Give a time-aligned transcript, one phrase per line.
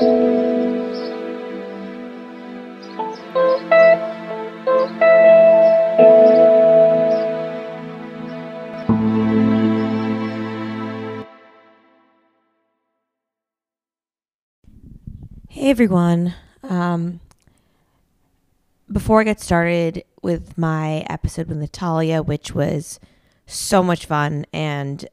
[0.00, 0.06] Hey
[15.68, 16.34] everyone.
[16.62, 17.20] Um,
[18.90, 22.98] before I get started with my episode with Natalia, which was
[23.46, 25.06] so much fun and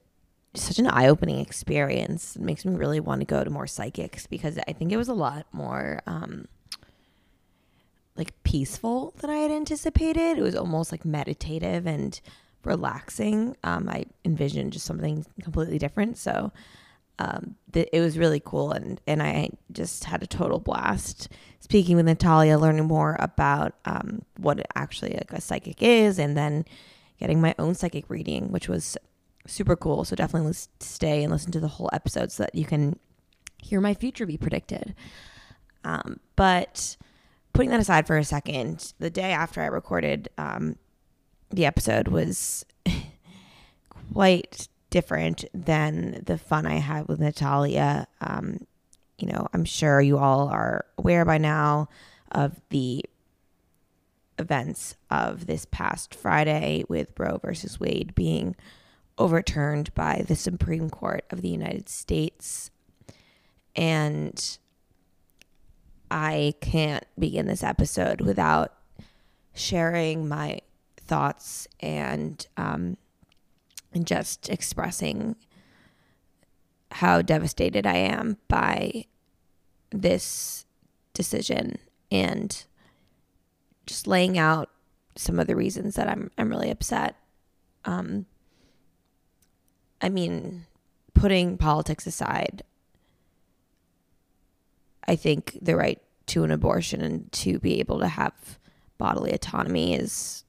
[0.59, 4.27] such an eye opening experience, it makes me really want to go to more psychics
[4.27, 6.47] because I think it was a lot more um,
[8.15, 10.37] like peaceful than I had anticipated.
[10.37, 12.19] It was almost like meditative and
[12.63, 13.55] relaxing.
[13.63, 16.17] Um, I envisioned just something completely different.
[16.17, 16.51] So,
[17.19, 21.95] um, th- it was really cool and and I just had a total blast speaking
[21.95, 26.65] with Natalia, learning more about um, what actually like a psychic is, and then
[27.19, 28.97] getting my own psychic reading, which was
[29.47, 30.05] super cool.
[30.05, 32.99] So definitely stay and listen to the whole episode so that you can
[33.61, 34.93] hear my future be predicted.
[35.83, 36.97] Um, but
[37.53, 40.75] putting that aside for a second, the day after I recorded um,
[41.49, 42.65] the episode was
[44.13, 48.07] quite different than the fun I had with Natalia.
[48.21, 48.65] Um,
[49.17, 51.89] you know, I'm sure you all are aware by now
[52.31, 53.03] of the
[54.39, 58.55] events of this past Friday with Roe versus Wade being
[59.17, 62.71] overturned by the Supreme Court of the United States.
[63.75, 64.57] And
[66.09, 68.73] I can't begin this episode without
[69.53, 70.59] sharing my
[70.97, 72.97] thoughts and um,
[73.93, 75.35] and just expressing
[76.91, 79.05] how devastated I am by
[79.89, 80.65] this
[81.13, 81.77] decision
[82.11, 82.65] and
[83.85, 84.69] just laying out
[85.15, 87.15] some of the reasons that I'm I'm really upset.
[87.85, 88.25] Um,
[90.01, 90.65] I mean,
[91.13, 92.63] putting politics aside,
[95.07, 98.59] I think the right to an abortion and to be able to have
[98.97, 100.43] bodily autonomy is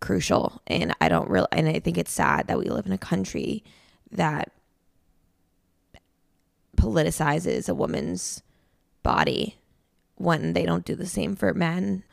[0.00, 0.62] crucial.
[0.66, 3.62] And I don't really, and I think it's sad that we live in a country
[4.10, 4.50] that
[6.76, 8.42] politicizes a woman's
[9.02, 9.56] body
[10.16, 12.04] when they don't do the same for men.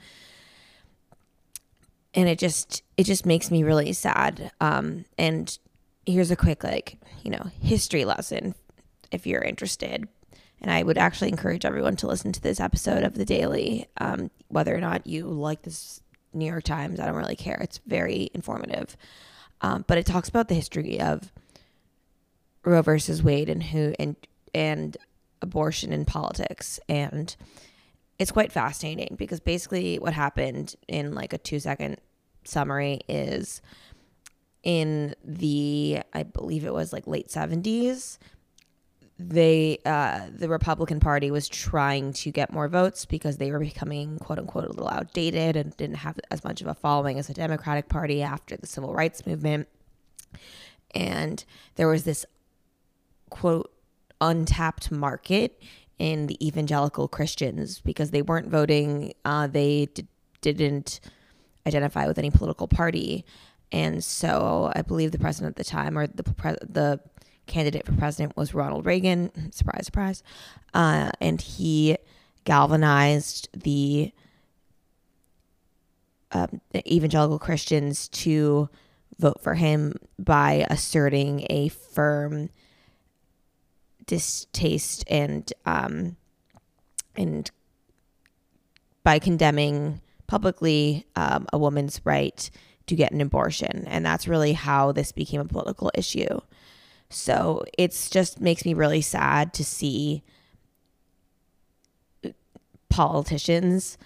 [2.15, 4.51] And it just, it just makes me really sad.
[4.61, 5.57] Um, and
[6.05, 8.55] here's a quick, like, you know, history lesson
[9.11, 10.07] if you're interested.
[10.61, 14.31] And I would actually encourage everyone to listen to this episode of The Daily, um,
[14.47, 16.01] whether or not you like this
[16.33, 16.99] New York Times.
[16.99, 17.59] I don't really care.
[17.61, 18.95] It's very informative.
[19.61, 21.31] Um, but it talks about the history of
[22.63, 24.15] Roe versus Wade and who and
[24.53, 24.97] and
[25.41, 27.35] abortion in politics and
[28.17, 31.97] it's quite fascinating because basically what happened in like a 2 second
[32.47, 33.61] summary is
[34.63, 38.17] in the I believe it was like late 70s
[39.17, 44.19] they uh, the Republican Party was trying to get more votes because they were becoming
[44.19, 47.33] quote unquote a little outdated and didn't have as much of a following as the
[47.33, 49.69] Democratic Party after the civil rights movement.
[50.93, 51.43] And
[51.75, 52.25] there was this
[53.29, 53.71] quote
[54.19, 55.61] untapped market
[55.97, 59.13] in the evangelical Christians because they weren't voting.
[59.23, 60.07] Uh, they d-
[60.41, 60.99] didn't
[61.67, 63.25] identify with any political party,
[63.71, 66.99] and so I believe the president at the time or the pre- the
[67.45, 69.31] candidate for president was Ronald Reagan.
[69.51, 70.23] Surprise, surprise.
[70.73, 71.97] Uh, and he
[72.43, 74.11] galvanized the,
[76.31, 78.69] um, evangelical Christians to
[79.19, 82.49] vote for him by asserting a firm
[84.05, 86.15] distaste and um,
[87.15, 87.49] and
[89.03, 92.49] by condemning publicly um, a woman's right
[92.87, 96.39] to get an abortion, and that's really how this became a political issue.
[97.09, 100.23] So it's just makes me really sad to see
[102.89, 103.97] politicians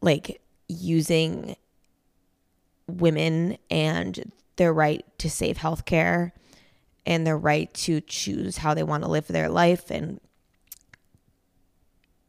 [0.00, 1.56] like using
[2.86, 6.32] women and their right to save healthcare
[7.06, 10.20] and their right to choose how they want to live their life and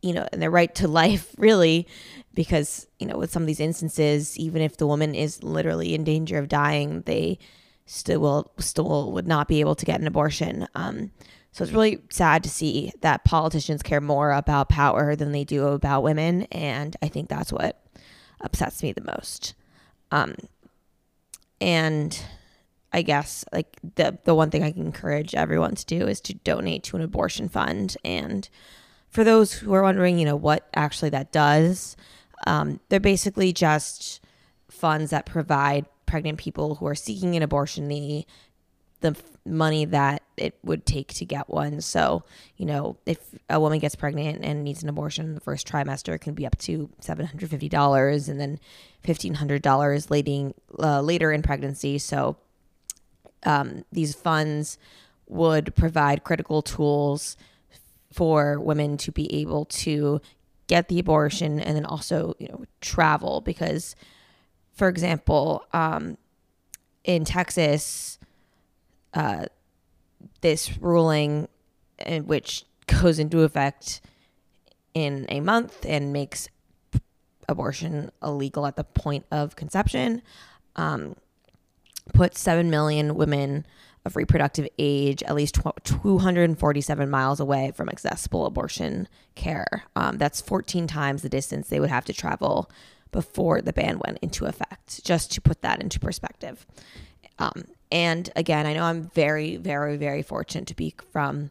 [0.01, 1.87] you know and their right to life really
[2.33, 6.03] because you know with some of these instances even if the woman is literally in
[6.03, 7.37] danger of dying they
[7.89, 10.67] still will still would not be able to get an abortion.
[10.75, 11.11] Um,
[11.51, 15.65] so it's really sad to see that politicians care more about power than they do
[15.65, 17.83] about women, and I think that's what
[18.41, 19.55] upsets me the most.
[20.11, 20.35] Um,
[21.59, 22.21] and
[22.93, 26.35] I guess like the the one thing I can encourage everyone to do is to
[26.35, 27.97] donate to an abortion fund.
[28.05, 28.47] And
[29.09, 31.97] for those who are wondering, you know, what actually that does,
[32.47, 34.21] um, they're basically just
[34.69, 38.25] funds that provide pregnant people who are seeking an abortion the
[39.01, 39.15] the
[39.45, 41.79] money that it would take to get one.
[41.81, 42.23] So,
[42.57, 43.19] you know, if
[43.49, 46.45] a woman gets pregnant and needs an abortion in the first trimester, it can be
[46.45, 48.59] up to $750 and then
[49.05, 51.97] $1,500 later, uh, later in pregnancy.
[51.97, 52.35] So,
[53.43, 54.77] um, these funds
[55.27, 57.37] would provide critical tools
[58.11, 60.21] for women to be able to
[60.67, 63.95] get the abortion and then also, you know, travel because,
[64.73, 66.17] for example, um,
[67.03, 68.19] in Texas,
[69.13, 69.45] uh,
[70.41, 71.47] this ruling,
[72.05, 72.65] in which
[73.01, 74.01] goes into effect
[74.93, 76.47] in a month and makes
[77.47, 80.21] abortion illegal at the point of conception,
[80.75, 81.15] um,
[82.13, 83.65] puts 7 million women
[84.05, 89.83] of reproductive age at least 247 miles away from accessible abortion care.
[89.95, 92.69] Um, that's 14 times the distance they would have to travel
[93.11, 96.65] before the ban went into effect, just to put that into perspective.
[97.39, 101.49] Um, and again, I know I'm very, very, very fortunate to be from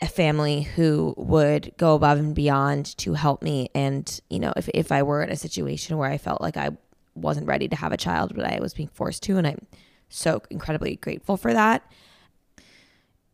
[0.00, 3.70] a family who would go above and beyond to help me.
[3.74, 6.70] And, you know, if, if I were in a situation where I felt like I
[7.14, 9.66] wasn't ready to have a child, but I was being forced to, and I'm
[10.08, 11.82] so incredibly grateful for that.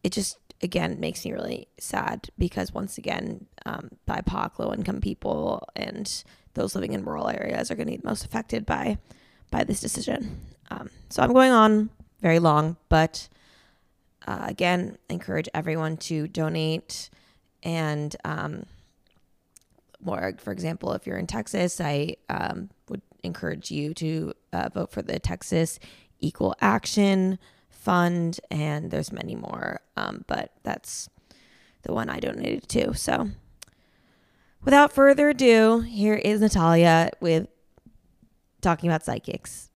[0.03, 5.69] It just, again, makes me really sad because, once again, um, BIPOC, low income people,
[5.77, 6.25] and
[6.55, 8.99] those living in rural areas are going to be most affected by
[9.51, 10.41] by this decision.
[10.71, 11.91] Um, so I'm going on
[12.21, 13.29] very long, but
[14.27, 17.11] uh, again, encourage everyone to donate.
[17.63, 18.65] And um,
[20.01, 24.93] more, for example, if you're in Texas, I um, would encourage you to uh, vote
[24.93, 25.79] for the Texas
[26.21, 27.37] Equal Access
[27.71, 31.09] Fund, and there's many more, um, but that's
[31.83, 32.95] the one I donated to.
[32.95, 33.31] So,
[34.63, 37.49] without further ado, here is Natalia with
[38.61, 39.70] talking about psychics.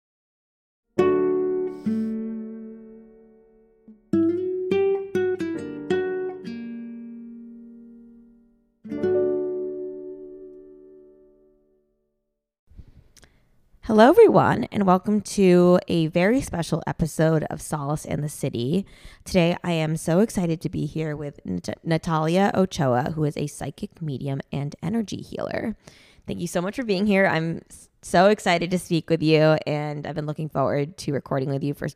[13.93, 18.87] Hello, everyone, and welcome to a very special episode of Solace and the City.
[19.23, 23.45] Today, I am so excited to be here with Nat- Natalia Ochoa, who is a
[23.45, 25.75] psychic medium and energy healer.
[26.25, 27.27] Thank you so much for being here.
[27.27, 27.61] I'm
[28.01, 31.75] so excited to speak with you, and I've been looking forward to recording with you
[31.75, 31.87] for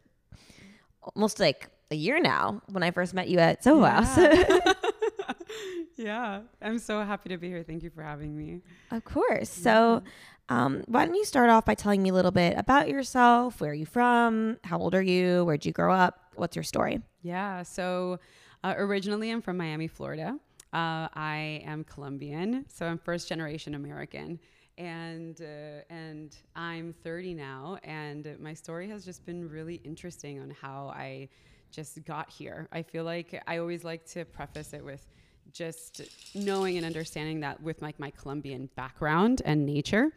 [1.01, 4.03] almost like a year now when I first met you at Soho yeah.
[4.03, 4.75] House.
[5.95, 7.63] yeah, I'm so happy to be here.
[7.63, 8.61] Thank you for having me.
[8.91, 9.49] Of course.
[9.49, 10.03] So,
[10.49, 13.59] um, why don't you start off by telling me a little bit about yourself?
[13.59, 14.57] Where are you from?
[14.63, 15.43] How old are you?
[15.45, 16.19] Where'd you grow up?
[16.35, 17.01] What's your story?
[17.21, 17.63] Yeah.
[17.63, 18.19] So,
[18.63, 20.37] uh, originally, I'm from Miami, Florida.
[20.73, 24.39] Uh, I am Colombian, so I'm first generation American
[24.77, 30.51] and uh, and I'm 30 now, and my story has just been really interesting on
[30.61, 31.29] how I
[31.71, 32.67] just got here.
[32.71, 35.05] I feel like I always like to preface it with
[35.53, 36.01] just
[36.35, 40.11] knowing and understanding that with like my Colombian background and nature.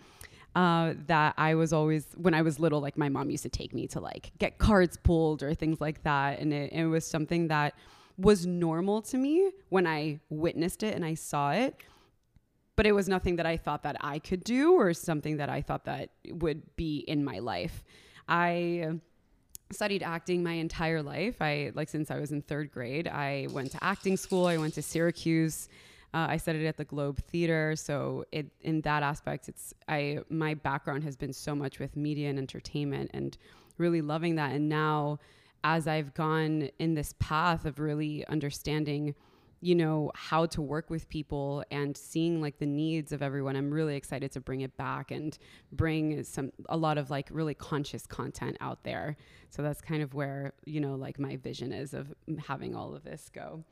[0.56, 3.72] Uh, that I was always when I was little, like my mom used to take
[3.72, 7.46] me to like get cards pulled or things like that, and it, it was something
[7.48, 7.74] that
[8.18, 11.76] was normal to me when I witnessed it and I saw it
[12.80, 15.60] but it was nothing that I thought that I could do or something that I
[15.60, 17.84] thought that would be in my life.
[18.26, 19.00] I
[19.70, 21.36] studied acting my entire life.
[21.40, 23.08] I like since I was in third grade.
[23.08, 24.46] I went to acting school.
[24.46, 25.68] I went to Syracuse.
[26.12, 27.76] Uh, I studied at the Globe Theater.
[27.76, 32.28] So it, in that aspect, it's I my background has been so much with media
[32.30, 33.36] and entertainment, and
[33.78, 34.52] really loving that.
[34.52, 35.20] And now,
[35.62, 39.14] as I've gone in this path of really understanding
[39.60, 43.70] you know how to work with people and seeing like the needs of everyone i'm
[43.70, 45.38] really excited to bring it back and
[45.72, 49.16] bring some a lot of like really conscious content out there.
[49.50, 52.12] So that's kind of where you know like my vision is of
[52.46, 53.64] having all of this go.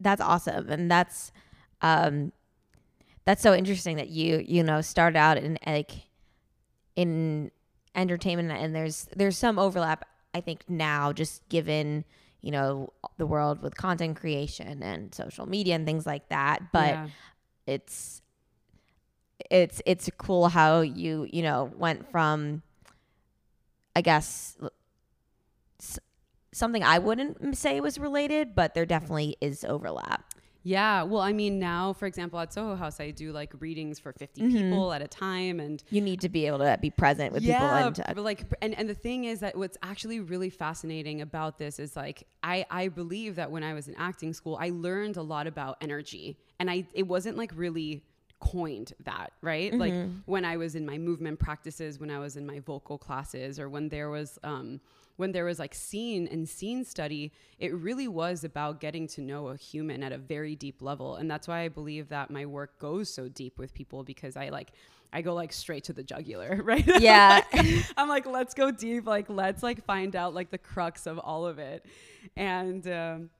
[0.00, 1.32] That's awesome and that's
[1.82, 2.32] um
[3.24, 5.92] that's so interesting that you you know start out in like
[6.96, 7.50] in
[7.94, 12.04] entertainment and there's there's some overlap i think now just given
[12.40, 16.94] you know the world with content creation and social media and things like that but
[16.94, 17.08] yeah.
[17.66, 18.22] it's
[19.50, 22.62] it's it's cool how you you know went from
[23.96, 24.56] i guess
[26.52, 30.34] something i wouldn't say was related but there definitely is overlap
[30.68, 31.02] yeah.
[31.02, 34.42] Well, I mean, now, for example, at Soho House, I do like readings for 50
[34.42, 34.52] mm-hmm.
[34.52, 35.60] people at a time.
[35.60, 38.04] And you need to be able to be present with yeah, people.
[38.06, 41.96] And like, and, and the thing is that what's actually really fascinating about this is
[41.96, 45.46] like, I, I believe that when I was in acting school, I learned a lot
[45.46, 46.36] about energy.
[46.60, 48.04] And I, it wasn't like really
[48.38, 49.72] coined that, right?
[49.72, 49.80] Mm-hmm.
[49.80, 49.94] Like
[50.26, 53.70] when I was in my movement practices, when I was in my vocal classes, or
[53.70, 54.80] when there was, um,
[55.18, 59.48] when there was like scene and scene study, it really was about getting to know
[59.48, 61.16] a human at a very deep level.
[61.16, 64.50] And that's why I believe that my work goes so deep with people because I
[64.50, 64.70] like
[65.12, 66.86] I go like straight to the jugular, right?
[67.00, 67.42] Yeah.
[67.96, 69.06] I'm like, let's go deep.
[69.06, 71.84] Like, let's like find out like the crux of all of it.
[72.36, 73.30] And, um,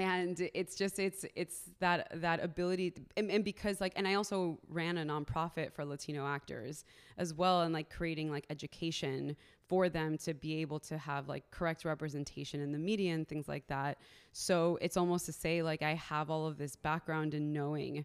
[0.00, 4.58] and it's just it's it's that that ability and, and, because like and i also
[4.68, 6.84] ran a nonprofit for latino actors
[7.16, 9.36] as well and like creating like education
[9.68, 13.48] for them to be able to have like correct representation in the media and things
[13.48, 13.98] like that.
[14.32, 18.04] So it's almost to say like i have all of this background in knowing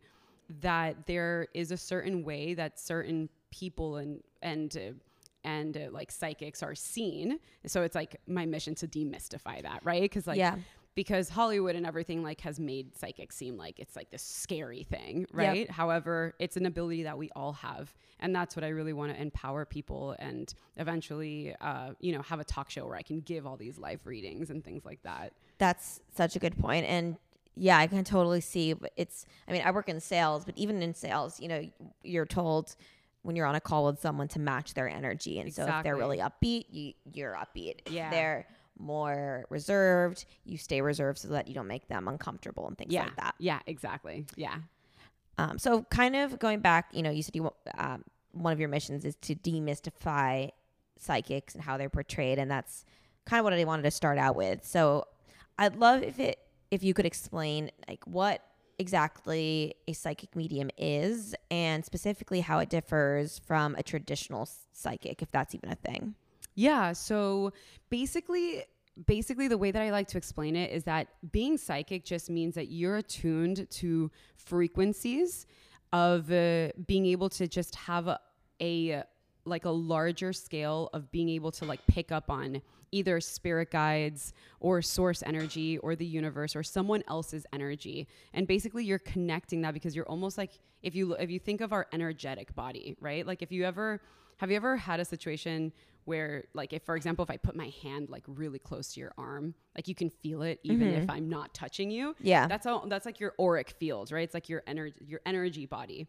[0.61, 4.93] that there is a certain way that certain people and and uh,
[5.45, 7.37] and uh, like psychics are seen.
[7.65, 10.01] So it's like my mission to demystify that right?
[10.01, 10.55] Because like yeah
[10.95, 15.25] because Hollywood and everything like has made psychics seem like it's like this scary thing,
[15.31, 15.61] right?
[15.61, 15.69] Yep.
[15.69, 19.21] However, it's an ability that we all have, and that's what I really want to
[19.21, 23.47] empower people and eventually, uh, you know, have a talk show where I can give
[23.47, 25.33] all these live readings and things like that.
[25.57, 27.17] That's such a good point, and
[27.55, 28.73] yeah, I can totally see.
[28.73, 31.67] But it's, I mean, I work in sales, but even in sales, you know,
[32.03, 32.75] you're told
[33.23, 35.71] when you're on a call with someone to match their energy, and exactly.
[35.71, 37.79] so if they're really upbeat, you you're upbeat.
[37.89, 38.47] Yeah, if they're
[38.77, 43.03] more reserved, you stay reserved so that you don't make them uncomfortable and things yeah.
[43.03, 43.35] like that.
[43.39, 44.25] Yeah, exactly.
[44.35, 44.55] Yeah.
[45.37, 48.69] Um, so kind of going back, you know, you said you um, one of your
[48.69, 50.49] missions is to demystify
[50.99, 52.85] psychics and how they're portrayed, and that's
[53.25, 54.65] kind of what I wanted to start out with.
[54.65, 55.07] So
[55.57, 56.39] I'd love if it
[56.71, 58.41] if you could explain like what
[58.79, 65.31] exactly a psychic medium is and specifically how it differs from a traditional psychic if
[65.31, 66.15] that's even a thing.
[66.55, 66.93] Yeah.
[66.93, 67.53] So
[67.89, 68.63] basically,
[69.05, 72.55] basically the way that I like to explain it is that being psychic just means
[72.55, 75.45] that you're attuned to frequencies
[75.91, 78.19] of uh, being able to just have a,
[78.61, 79.03] a
[79.45, 84.33] like a larger scale of being able to like pick up on either spirit guides
[84.59, 89.73] or source energy or the universe or someone else's energy and basically you're connecting that
[89.73, 93.41] because you're almost like if you if you think of our energetic body right like
[93.41, 93.99] if you ever
[94.37, 95.73] have you ever had a situation
[96.05, 99.13] where like if for example if i put my hand like really close to your
[99.17, 101.03] arm like you can feel it even mm-hmm.
[101.03, 102.15] if i'm not touching you.
[102.19, 102.47] Yeah.
[102.47, 104.23] That's all that's like your auric field right?
[104.23, 106.07] It's like your energy your energy body.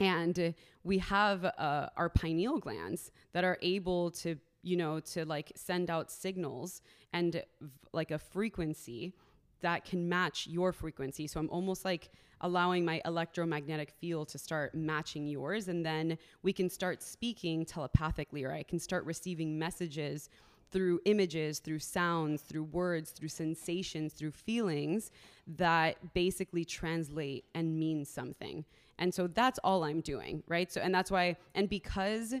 [0.00, 5.52] And we have uh, our pineal glands that are able to you know to like
[5.54, 6.82] send out signals
[7.12, 9.14] and v- like a frequency
[9.60, 12.10] that can match your frequency so i'm almost like
[12.42, 15.68] allowing my electromagnetic field to start matching yours.
[15.68, 20.28] And then we can start speaking telepathically, or I can start receiving messages
[20.70, 25.10] through images, through sounds, through words, through sensations, through feelings
[25.46, 28.64] that basically translate and mean something.
[28.98, 30.70] And so that's all I'm doing, right?
[30.70, 32.34] So, and that's why, and because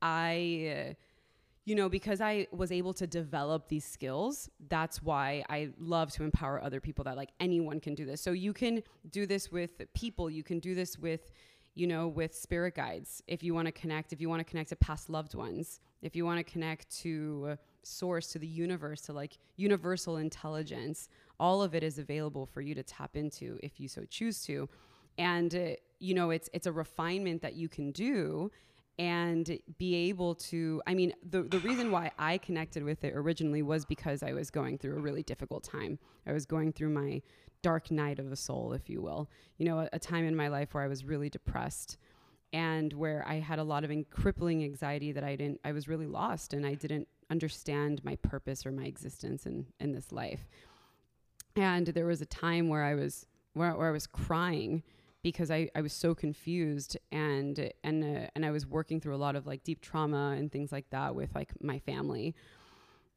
[0.00, 0.94] I, uh,
[1.64, 6.24] you know, because I was able to develop these skills, that's why I love to
[6.24, 8.20] empower other people that like anyone can do this.
[8.20, 11.30] So you can do this with people, you can do this with,
[11.74, 13.22] you know, with spirit guides.
[13.28, 16.16] If you want to connect, if you want to connect to past loved ones, if
[16.16, 21.76] you want to connect to source, to the universe, to like universal intelligence, all of
[21.76, 24.68] it is available for you to tap into if you so choose to.
[25.16, 25.60] And, uh,
[26.00, 28.50] you know, it's, it's a refinement that you can do
[28.98, 33.62] and be able to i mean the, the reason why i connected with it originally
[33.62, 35.98] was because i was going through a really difficult time.
[36.26, 37.22] I was going through my
[37.62, 40.48] dark night of the soul if you will you know a, a time in my
[40.48, 41.96] life where i was really depressed
[42.52, 46.06] and where i had a lot of crippling anxiety that i didn't i was really
[46.06, 50.46] lost and i didn't understand my purpose or my existence in in this life.
[51.56, 54.82] And there was a time where i was where, where i was crying
[55.22, 59.16] because I, I was so confused and and uh, and I was working through a
[59.16, 62.34] lot of like deep trauma and things like that with like my family.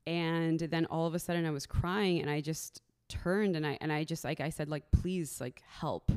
[0.08, 3.78] And then all of a sudden I was crying and I just turned and I
[3.82, 6.12] and I just like I said like please like help.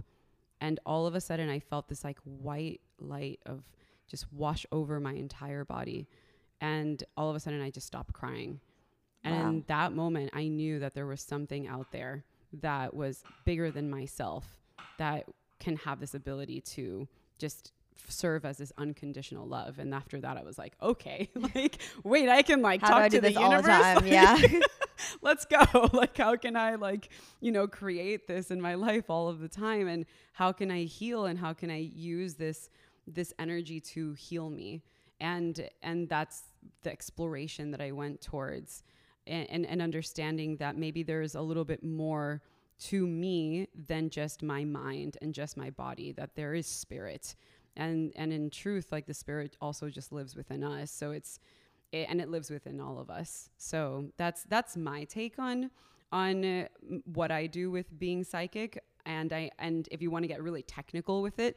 [0.61, 3.62] And all of a sudden I felt this like white light of
[4.09, 6.09] just wash over my entire body.
[6.61, 8.61] And all of a sudden I just stopped crying.
[9.25, 9.49] And wow.
[9.49, 12.25] in that moment I knew that there was something out there
[12.61, 14.57] that was bigger than myself
[14.99, 15.26] that
[15.59, 17.73] can have this ability to just
[18.09, 19.79] serve as this unconditional love.
[19.79, 23.21] And after that, I was like, okay, like, wait, I can like how talk to
[23.21, 23.65] the universe.
[23.65, 24.38] The like, yeah.
[25.23, 25.91] let's go.
[25.93, 27.09] Like, how can I like,
[27.41, 29.88] you know, create this in my life all of the time?
[29.88, 31.27] And how can I heal?
[31.27, 32.71] And how can I use this,
[33.07, 34.83] this energy to heal me?
[35.21, 36.43] And, and that's
[36.83, 38.85] the exploration that I went towards
[39.27, 42.41] and, and, and understanding that maybe there's a little bit more
[42.78, 47.35] to me than just my mind and just my body that there is spirit
[47.76, 51.40] and and in truth like the spirit also just lives within us so it's
[51.92, 53.50] it, and it lives within all of us.
[53.56, 55.70] So that's that's my take on
[56.12, 56.68] on uh,
[57.12, 58.82] what I do with being psychic.
[59.06, 61.56] And I and if you want to get really technical with it,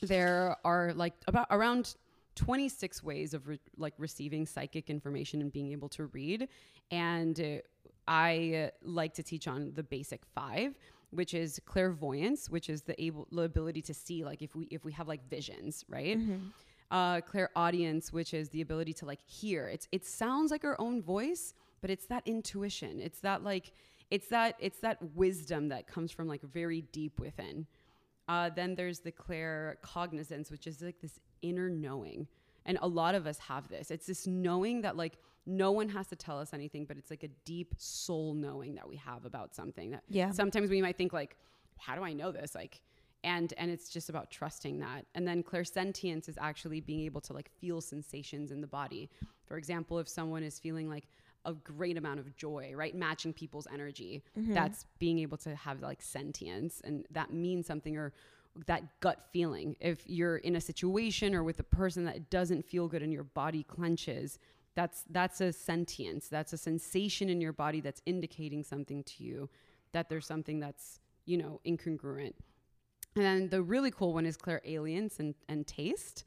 [0.00, 1.96] there are like about around
[2.34, 6.48] 26 ways of re- like receiving psychic information and being able to read
[6.90, 7.58] and uh,
[8.08, 10.74] i uh, like to teach on the basic five
[11.10, 14.84] which is clairvoyance which is the able the ability to see like if we if
[14.84, 16.36] we have like visions right mm-hmm.
[16.90, 21.02] uh clairaudience which is the ability to like hear it's it sounds like our own
[21.02, 23.72] voice but it's that intuition it's that like
[24.10, 27.66] it's that it's that wisdom that comes from like very deep within
[28.28, 32.26] uh, then there's the clair cognizance, which is like this inner knowing.
[32.64, 33.90] And a lot of us have this.
[33.90, 37.24] It's this knowing that like no one has to tell us anything, but it's like
[37.24, 39.90] a deep soul knowing that we have about something.
[39.90, 40.30] That yeah.
[40.30, 41.36] Sometimes we might think like,
[41.78, 42.54] how do I know this?
[42.54, 42.80] Like,
[43.24, 45.06] and and it's just about trusting that.
[45.14, 49.10] And then clairsentience is actually being able to like feel sensations in the body.
[49.46, 51.08] For example, if someone is feeling like
[51.44, 52.94] a great amount of joy, right?
[52.94, 54.22] Matching people's energy.
[54.38, 54.54] Mm-hmm.
[54.54, 58.12] That's being able to have like sentience and that means something or
[58.66, 59.76] that gut feeling.
[59.80, 63.24] If you're in a situation or with a person that doesn't feel good and your
[63.24, 64.38] body clenches,
[64.74, 66.28] that's that's a sentience.
[66.28, 69.50] That's a sensation in your body that's indicating something to you
[69.92, 72.32] that there's something that's, you know, incongruent.
[73.14, 76.24] And then the really cool one is clairalience and, and taste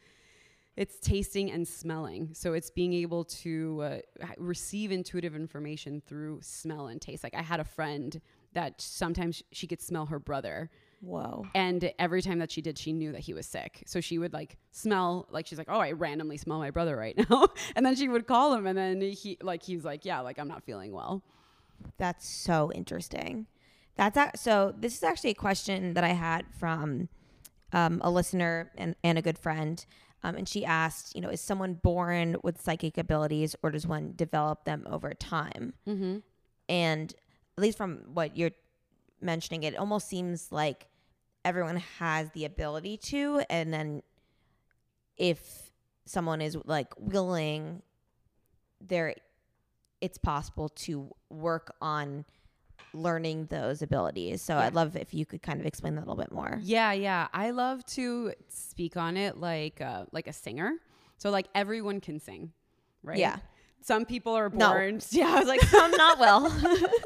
[0.77, 2.33] it's tasting and smelling.
[2.33, 7.23] So it's being able to uh, receive intuitive information through smell and taste.
[7.23, 8.19] Like I had a friend
[8.53, 10.69] that sometimes she could smell her brother.
[11.01, 11.45] Whoa.
[11.53, 13.83] And every time that she did, she knew that he was sick.
[13.85, 17.15] So she would like smell, like she's like, oh, I randomly smell my brother right
[17.29, 17.47] now.
[17.75, 20.47] and then she would call him, and then he, like, he's like, yeah, like I'm
[20.47, 21.21] not feeling well.
[21.97, 23.47] That's so interesting.
[23.97, 24.73] That's a- so.
[24.77, 27.09] This is actually a question that I had from
[27.73, 29.85] um, a listener and, and a good friend.
[30.23, 34.13] Um, and she asked, you know, is someone born with psychic abilities or does one
[34.15, 35.73] develop them over time?
[35.87, 36.17] Mm-hmm.
[36.67, 37.13] And
[37.57, 38.51] at least from what you're
[39.21, 40.87] mentioning, it almost seems like
[41.43, 43.41] everyone has the ability to.
[43.49, 44.01] And then
[45.17, 45.71] if
[46.05, 47.81] someone is like willing,
[48.81, 49.15] there,
[50.01, 52.25] it's possible to work on
[52.93, 54.41] learning those abilities.
[54.41, 54.65] So yeah.
[54.65, 56.59] I'd love if you could kind of explain that a little bit more.
[56.61, 57.27] Yeah, yeah.
[57.33, 60.73] I love to speak on it like uh, like a singer.
[61.17, 62.51] So like everyone can sing,
[63.03, 63.17] right?
[63.17, 63.37] Yeah.
[63.81, 64.97] Some people are born.
[64.97, 65.01] No.
[65.11, 66.49] Yeah, I was like, some not well.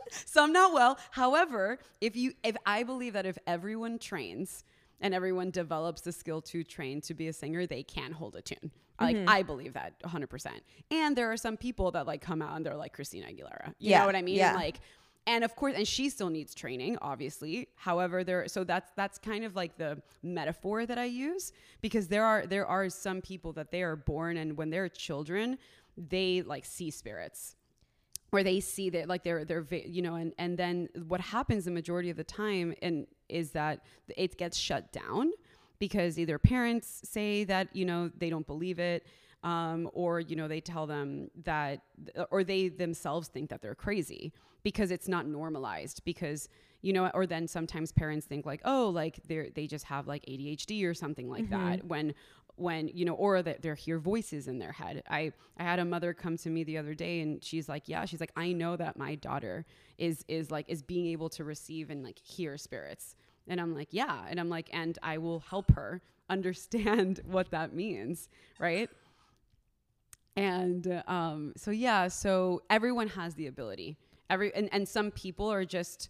[0.25, 0.97] some not well.
[1.11, 4.63] However, if you if I believe that if everyone trains
[5.01, 8.41] and everyone develops the skill to train to be a singer, they can hold a
[8.41, 8.71] tune.
[8.99, 9.29] Like mm-hmm.
[9.29, 10.47] I believe that 100%.
[10.91, 13.69] And there are some people that like come out and they're like Christina Aguilera.
[13.79, 13.99] You yeah.
[13.99, 14.35] know what I mean?
[14.35, 14.55] Yeah.
[14.55, 14.81] Like
[15.29, 19.43] and of course and she still needs training obviously however there so that's that's kind
[19.43, 21.51] of like the metaphor that i use
[21.81, 25.57] because there are there are some people that they are born and when they're children
[26.07, 27.55] they like see spirits
[28.31, 31.71] or they see that like they're they're you know and and then what happens the
[31.71, 33.81] majority of the time and is that
[34.15, 35.31] it gets shut down
[35.79, 39.05] because either parents say that you know they don't believe it
[39.43, 41.81] um, or you know they tell them that
[42.29, 44.33] or they themselves think that they're crazy
[44.63, 46.49] because it's not normalized because
[46.81, 50.25] you know or then sometimes parents think like oh like they they just have like
[50.25, 51.69] ADHD or something like mm-hmm.
[51.69, 52.13] that when
[52.59, 55.03] when you know or that they hear voices in their head.
[55.09, 58.05] I i had a mother come to me the other day and she's like yeah
[58.05, 59.65] she's like i know that my daughter
[59.97, 63.15] is is like is being able to receive and like hear spirits.
[63.47, 67.73] And i'm like yeah and i'm like and i will help her understand what that
[67.73, 68.89] means right?
[70.35, 73.97] And um, so yeah so everyone has the ability.
[74.29, 76.09] Every and, and some people are just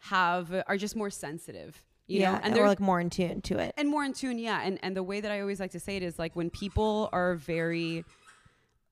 [0.00, 3.58] have are just more sensitive you yeah, know and they're like more in tune to
[3.58, 3.74] it.
[3.76, 4.60] And more in tune yeah.
[4.62, 7.08] And and the way that i always like to say it is like when people
[7.12, 8.04] are very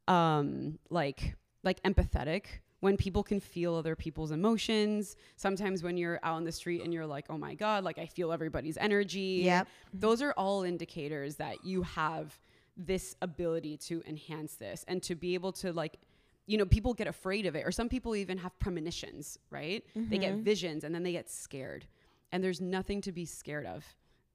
[0.08, 2.44] um like like empathetic
[2.80, 6.92] when people can feel other people's emotions sometimes when you're out on the street and
[6.94, 9.42] you're like oh my god like i feel everybody's energy.
[9.44, 12.38] Yeah those are all indicators that you have
[12.76, 15.98] this ability to enhance this and to be able to like
[16.46, 19.84] you know people get afraid of it or some people even have premonitions right?
[19.96, 20.10] Mm-hmm.
[20.10, 20.42] they get mm-hmm.
[20.42, 21.86] visions and then they get scared
[22.32, 23.84] and there's nothing to be scared of.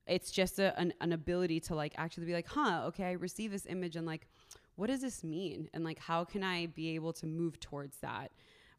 [0.08, 3.52] It's just a, an, an ability to like actually be like huh okay i receive
[3.52, 4.28] this image and like
[4.76, 5.70] what does this mean?
[5.74, 8.32] And like how can i be able to move towards that?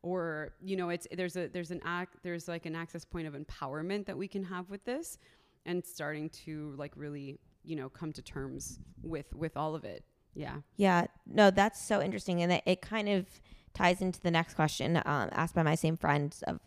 [0.03, 3.35] Or you know it's there's a there's an act there's like an access point of
[3.35, 5.19] empowerment that we can have with this
[5.65, 10.05] and starting to like really you know come to terms with with all of it.
[10.35, 10.57] Yeah.
[10.77, 11.07] Yeah.
[11.27, 12.43] No that's so interesting.
[12.43, 13.27] And it, it kind of
[13.75, 16.61] ties into the next question um, asked by my same friends of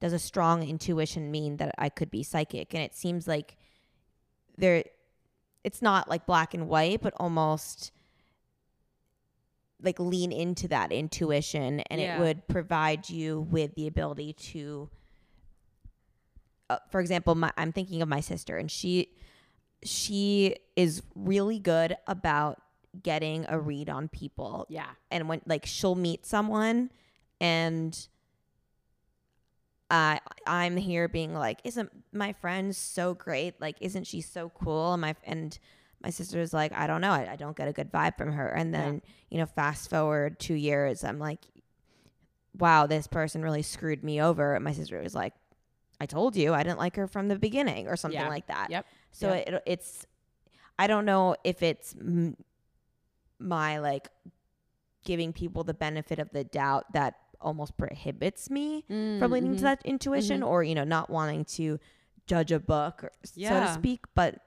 [0.00, 3.56] does a strong intuition mean that i could be psychic and it seems like
[4.58, 4.84] there
[5.64, 7.92] it's not like black and white but almost
[9.82, 12.16] like lean into that intuition and Yeah.
[12.16, 14.88] it would provide you with the ability to
[16.70, 19.08] uh, for example my, i'm thinking of my sister and she
[19.82, 22.60] she is really good about
[23.02, 24.86] getting a read on people Yeah.
[25.10, 26.90] and when like she'll meet someone
[27.40, 28.08] and
[29.90, 33.60] I I'm here being like, isn't my friend so great?
[33.60, 34.92] Like, isn't she so cool?
[34.94, 35.58] And my and
[36.02, 38.48] my sister's like, I don't know, I, I don't get a good vibe from her.
[38.48, 41.40] And then you know, fast forward two years, I'm like,
[42.58, 44.54] wow, this person really screwed me over.
[44.54, 45.34] And my sister was like,
[46.00, 48.28] I told you I didn't like her from the beginning, or something Yeah.
[48.28, 48.70] like that.
[48.70, 48.86] Yep.
[49.12, 49.48] So Yep.
[49.48, 50.06] it, it's,
[50.78, 52.36] I don't know if it's m-
[53.38, 54.08] my like
[55.04, 59.58] giving people the benefit of the doubt that almost prohibits me from leaning Mhm.
[59.58, 61.78] to that intuition or, you know, not wanting to
[62.26, 64.04] judge a book, or, so to speak.
[64.14, 64.42] But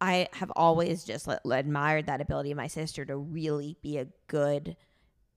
[0.00, 4.06] I have always just l- admired that ability of my sister to really be a
[4.26, 4.76] good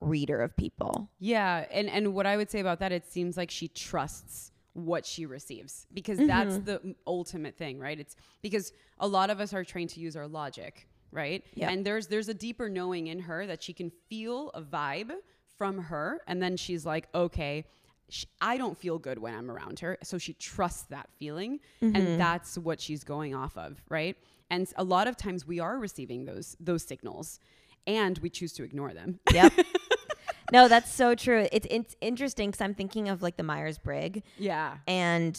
[0.02, 1.10] reader of people.
[1.20, 5.06] Yeah, and and what I would say about that, it seems like she trusts what
[5.06, 6.66] she receives because that's Mm-hmm.
[6.66, 8.00] the ultimate thing, right?
[8.00, 11.44] It's because a lot of us are trained to use our logic, right?
[11.56, 11.70] Yep.
[11.72, 15.12] And there's there's a deeper knowing in her that she can feel a vibe
[15.60, 17.66] from her, and then she's like, okay.
[18.10, 21.96] sh I don't feel good when I'm around her, so she trusts that feeling, Mm-hmm.
[21.96, 24.16] and that's what she's going off of, right?
[24.50, 27.40] And a lot of times we are receiving those those signals,
[27.86, 29.20] and we choose to ignore them.
[29.32, 29.54] Yep.
[30.52, 31.48] no, that's so true.
[31.52, 35.36] It's it's interesting because I'm thinking of like the Myers Briggs, Yeah, and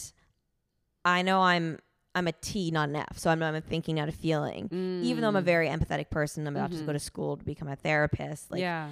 [1.03, 1.79] I know I'm
[2.15, 4.67] I'm a T, not an F, so I'm, I'm thinking, not a feeling.
[5.03, 7.69] Even though I'm a very empathetic person, I'm about to go to school to become
[7.69, 8.51] a therapist.
[8.51, 8.89] Like, yeah.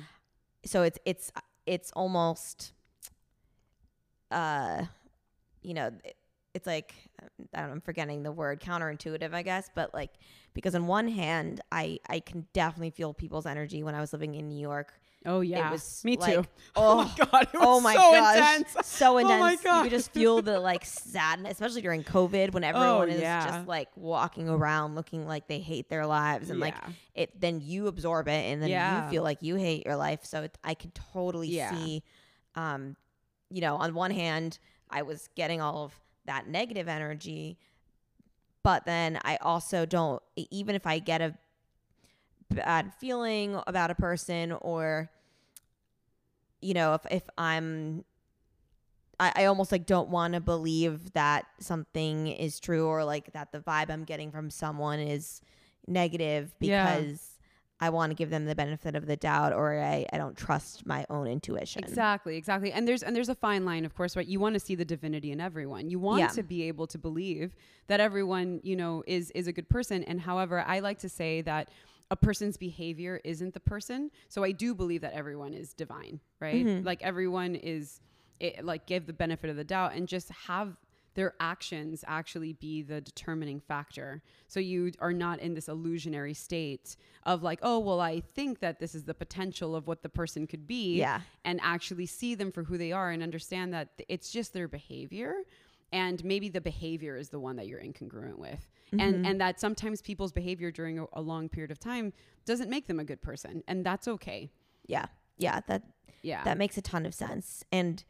[0.65, 1.31] So it's it's
[1.65, 2.73] it's almost,
[4.31, 4.83] uh,
[5.61, 5.91] you know,
[6.53, 6.95] it's like
[7.53, 10.11] I don't know, I'm forgetting the word counterintuitive, I guess, but like
[10.53, 14.35] because on one hand, I I can definitely feel people's energy when I was living
[14.35, 14.99] in New York.
[15.25, 16.45] Oh yeah, was me like- too.
[16.77, 18.87] oh, my god, it was oh my so gosh, intense.
[18.87, 19.41] so Oh intense.
[19.41, 19.83] my You God.
[19.83, 23.45] could just feel the like sadness, especially during COVID when everyone is Oh, yeah.
[23.45, 26.75] just like walking around looking like they hate their lives, and like
[27.15, 27.37] it.
[27.39, 29.03] Then you absorb it, and then Yeah.
[29.05, 30.23] you feel like you hate your life.
[30.23, 31.71] So it, I could totally Yeah.
[31.71, 32.03] see,
[32.55, 32.95] um,
[33.49, 34.57] you know, on one hand,
[34.89, 35.93] I was getting all of
[36.25, 37.57] that negative energy,
[38.63, 40.21] but then I also don't.
[40.49, 41.35] Even if I get a
[42.53, 45.09] bad feeling about a person or
[46.61, 48.03] you know if if i'm
[49.19, 53.51] i, I almost like don't want to believe that something is true or like that
[53.51, 55.41] the vibe i'm getting from someone is
[55.87, 56.83] negative Yeah.
[56.99, 57.35] because
[57.79, 60.85] i want to give them the benefit of the doubt or I, I don't trust
[60.85, 62.71] my own intuition Exactly, exactly.
[62.73, 64.27] And there's and there's a fine line, of course, right?
[64.27, 65.89] You want to see the divinity in everyone.
[65.89, 66.27] You want Yeah.
[66.29, 67.55] to be able to believe
[67.87, 70.03] that everyone, you know, is is a good person.
[70.03, 71.69] And however, I like to say that
[72.11, 74.09] a person's behavior isn't the person.
[74.27, 76.65] So I do believe that everyone is divine, right?
[76.65, 76.85] Mm-hmm.
[76.85, 78.01] Like everyone is
[78.39, 80.75] it, like give the benefit of the doubt and just have
[81.15, 84.21] their actions actually be the determining factor.
[84.47, 86.95] So you are not in this illusionary state
[87.25, 90.47] of like, oh, well, I think that this is the potential of what the person
[90.47, 91.21] could be Yeah.
[91.43, 95.33] and actually see them for who they are and understand that it's just their behavior
[95.91, 100.01] and maybe the behavior is the one that you're incongruent with and and that sometimes
[100.01, 102.13] people's behavior during a, a long period of time
[102.45, 104.51] doesn't make them a good person and that's okay.
[104.87, 105.05] Yeah.
[105.37, 105.83] Yeah that
[106.21, 106.43] yeah.
[106.43, 107.63] that makes a ton of sense.
[107.71, 108.03] And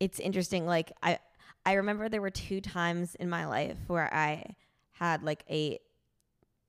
[0.00, 1.18] it's interesting like i
[1.64, 4.44] i remember there were two times in my life where i
[4.92, 5.78] had like a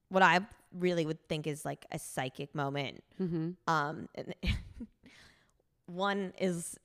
[0.10, 0.40] what i
[0.78, 3.04] really would think is like a psychic moment.
[3.20, 3.52] Mm-hmm.
[3.68, 4.36] um and
[5.88, 6.78] one is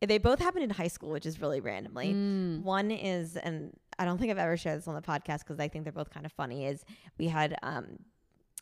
[0.00, 2.14] they both happened in high school which is really randomly.
[2.14, 2.62] Mm.
[2.62, 5.68] one is and i don't think i've ever shared this on the podcast because i
[5.68, 6.84] think they're both kind of funny is
[7.18, 7.86] we had um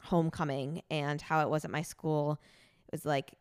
[0.05, 2.39] homecoming and how it was at my school
[2.87, 3.33] it was like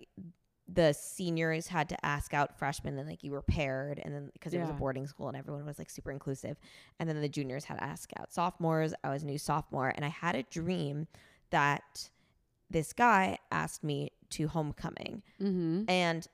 [0.67, 4.53] the seniors had to ask out freshmen and like you were paired and then because
[4.53, 6.57] it was a boarding school and everyone was like super inclusive
[6.99, 10.03] and then the juniors had to ask out sophomores i was a new sophomore and
[10.03, 11.07] i had a dream
[11.51, 12.09] that
[12.69, 15.83] this guy asked me to homecoming Mm-hmm.
[15.87, 16.27] and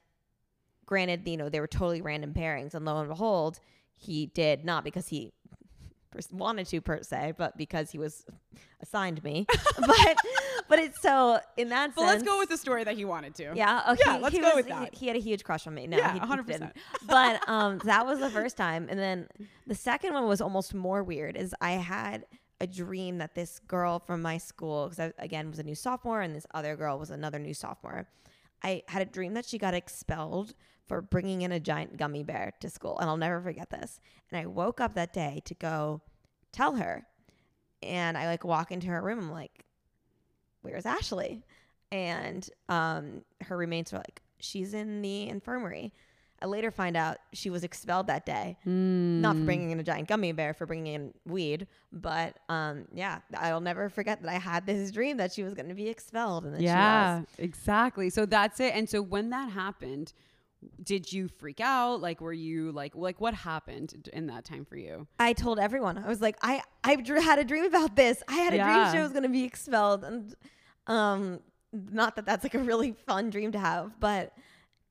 [0.86, 2.74] granted, you know, they were totally random pairings.
[2.74, 3.60] And lo and behold,
[3.96, 5.32] he did not because he
[6.32, 8.26] wanted to per se, but because he was
[8.82, 9.46] assigned me.
[9.80, 10.18] but
[10.70, 12.12] but it's so in that but sense.
[12.14, 14.02] let's go with the story that he wanted to yeah, okay.
[14.06, 14.94] Yeah, let's he go was- with that.
[14.96, 15.88] He, had a huge crush on me.
[15.88, 16.46] No, Yeah, he, he 100%.
[16.46, 16.74] didn't.
[17.08, 19.28] But um, that was the first time, and then
[19.68, 21.36] the second one was almost more weird.
[21.38, 22.26] Is I had
[22.62, 26.22] a dream that this girl from my school, because I again was a new sophomore,
[26.22, 28.08] and this other girl was another new sophomore.
[28.64, 30.54] I had a dream that she got expelled
[30.86, 34.00] for bringing in a giant gummy bear to school, and I'll never forget this.
[34.32, 36.02] And I woke up that day to go
[36.52, 37.06] tell her,
[37.82, 39.20] and I like walk into her room.
[39.20, 39.66] I'm like,
[40.62, 41.44] "Where's Ashley?"
[41.92, 45.94] and um, her roommates were like, "She's in the infirmary."
[46.44, 50.10] I later find out she was expelled that day, not for bringing in a giant
[50.10, 51.68] gummy bear, for bringing in weed.
[51.94, 55.70] But um, yeah, I'll never forget that I had this dream that she was going
[55.70, 57.28] to be expelled, and then she yeah, was.
[57.38, 58.10] exactly.
[58.10, 58.76] So that's it.
[58.76, 60.12] And so when that happened,
[60.84, 62.02] did you freak out?
[62.02, 65.08] Like, were you like, like what happened in that time for you?
[65.20, 65.98] I told everyone.
[65.98, 68.22] I was like, I I had a dream about this.
[68.28, 68.92] I had a Yeah.
[68.92, 70.36] dream she was going to be expelled, and
[70.88, 71.40] um,
[71.72, 74.34] not that that's like a really fun dream to have, but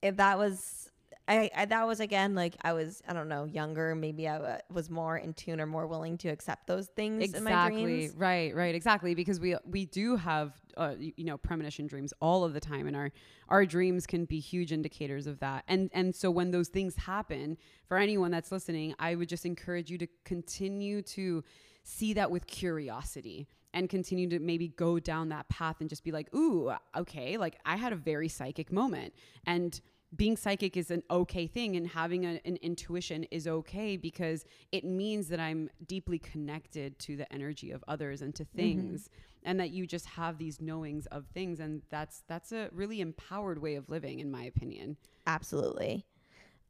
[0.01, 0.82] if that was.
[1.29, 4.59] I, I that was again like I was I don't know younger maybe I uh,
[4.71, 7.85] was more in tune or more willing to accept those things in my Exactly.
[7.85, 8.15] dreams.
[8.17, 8.55] Right.
[8.55, 8.75] Right.
[8.75, 9.15] Exactly.
[9.15, 12.87] Because we we do have uh, you, you know premonition dreams all of the time,
[12.87, 13.13] and our
[13.49, 15.65] our dreams can be huge indicators of that.
[15.69, 17.57] And and so when those things happen,
[17.87, 21.45] for anyone that's listening, I would just encourage you to continue to
[21.85, 26.13] see that with curiosity and continue to maybe go down that path and just be
[26.13, 29.15] like, ooh, okay, like I had a very psychic moment
[29.47, 29.81] and
[30.15, 34.85] being psychic is an okay thing and having a, an intuition is okay because it
[34.85, 39.09] means that I'm deeply connected to the energy of others and to things
[39.43, 43.61] and that you just have these knowings of things and that's that's a really empowered
[43.61, 44.97] way of living in my opinion.
[45.27, 46.05] Absolutely.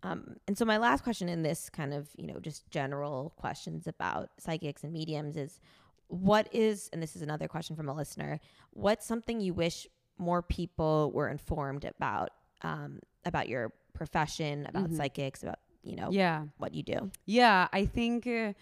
[0.05, 3.87] Um, and so my last question in this kind of, you know, just general questions
[3.87, 5.61] about psychics and mediums is
[6.09, 9.87] what is, and this is another question from a listener, what's something you wish
[10.19, 12.31] more people were informed about,
[12.63, 16.45] um, about your profession, about psychics, about, you know, Yeah.
[16.59, 17.11] what you do?
[17.27, 18.53] Yeah, I think uh,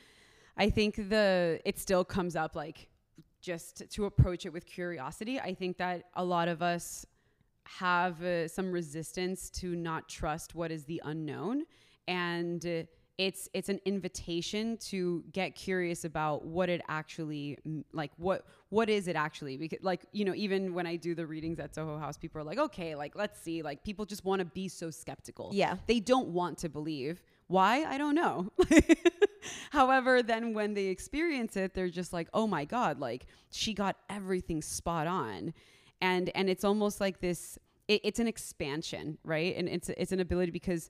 [0.56, 2.88] I think the it still comes up like
[3.40, 5.40] just to approach it with curiosity.
[5.40, 7.06] I think that a lot of us
[7.64, 11.62] have uh, some resistance to not trust what is the unknown
[12.08, 12.82] and uh,
[13.20, 17.58] it's it's an invitation to get curious about what it actually
[17.92, 19.58] like what what is it actually?
[19.58, 22.44] Because like you know even when I do the readings at Soho House people are
[22.44, 23.60] like okay like let's see.
[23.60, 25.50] Like people just want to be so skeptical.
[25.52, 25.76] Yeah.
[25.86, 27.22] they don't want to believe.
[27.48, 27.84] Why?
[27.84, 28.50] I don't know.
[29.70, 33.96] However then when they experience it they're just like oh my god like she got
[34.08, 35.52] everything spot on.
[36.00, 39.54] And and it's almost like this it, it's an expansion right?
[39.58, 40.88] And it's it's an ability because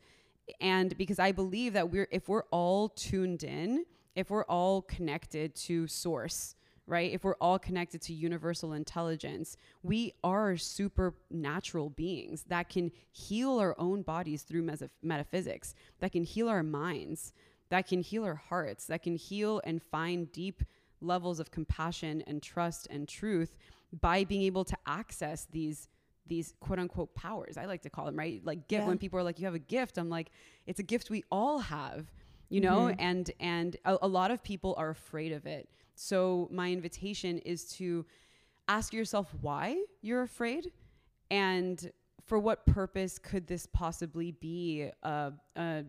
[0.60, 3.84] and because i believe that we're if we're all tuned in
[4.14, 6.54] if we're all connected to source
[6.86, 7.12] right?
[7.12, 13.76] If we're all connected to universal intelligence we are supernatural beings that can heal our
[13.78, 14.68] own bodies through
[15.02, 17.32] metaphysics that can heal our minds
[17.70, 20.64] that can heal our hearts that can heal and find deep
[21.00, 23.56] levels of compassion and trust and truth
[24.00, 25.88] by being able to access these
[26.31, 28.40] these quote unquote powers i like to call them right?
[28.43, 28.88] Like gift Yeah.
[28.88, 30.31] when people are like you have a gift i'm like
[30.66, 32.11] it's a gift we all have
[32.53, 32.81] you know?
[32.88, 33.01] Mm-hmm.
[33.01, 35.69] And and a, a lot of people are afraid of it.
[35.95, 38.05] So my invitation is to
[38.66, 40.73] ask yourself why you're afraid
[41.31, 41.93] and
[42.27, 45.85] for what purpose could this possibly be a, a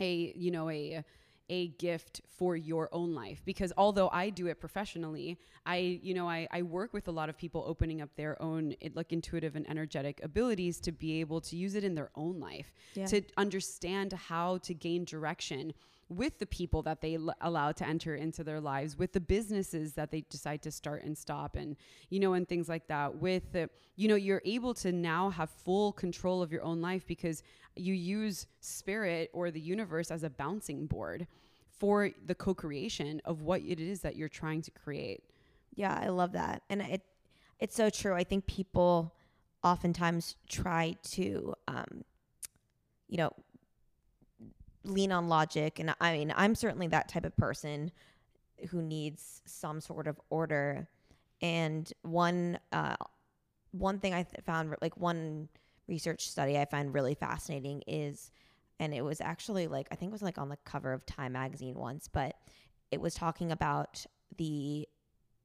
[0.00, 1.02] a you know a
[1.50, 6.28] a gift for your own life because although I do it professionally I you know
[6.28, 9.56] I, I work with a lot of people opening up their own it, like intuitive
[9.56, 13.06] and energetic abilities to be able to use it in their own life Yeah.
[13.06, 15.72] to understand how to gain direction
[16.08, 19.92] with the people that they l- allow to enter into their lives with the businesses
[19.94, 21.76] that they decide to start and stop and
[22.10, 25.50] you know and things like that with the, you know you're able to now have
[25.50, 27.42] full control of your own life because
[27.76, 31.26] you use spirit or the universe as a bouncing board
[31.78, 35.22] for the co-creation of what it is that you're trying to create
[35.74, 36.62] Yeah, I love that.
[36.70, 37.02] And it
[37.60, 38.14] it's so true.
[38.14, 39.14] I think people
[39.64, 42.04] oftentimes try to um
[43.08, 43.30] you know
[44.84, 47.90] lean on logic and I mean, I'm certainly that type of person
[48.70, 50.88] who needs some sort of order.
[51.40, 52.96] And one uh
[53.72, 55.48] one thing I th- found like one
[55.86, 58.30] research study I find really fascinating is
[58.80, 61.32] and it was actually like I think it was like on the cover of Time
[61.32, 62.36] magazine once, but
[62.90, 64.04] it was talking about
[64.36, 64.88] the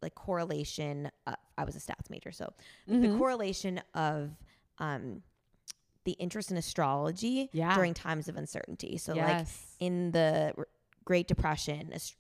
[0.02, 1.10] like correlation.
[1.28, 2.54] Of, I was a stats major, so
[2.88, 4.32] the correlation of
[4.80, 5.22] um,
[6.06, 7.74] the interest in astrology Yeah.
[7.76, 8.98] during times of uncertainty.
[8.98, 9.48] So like
[9.80, 10.54] in the
[11.06, 12.16] Great Depression, ast-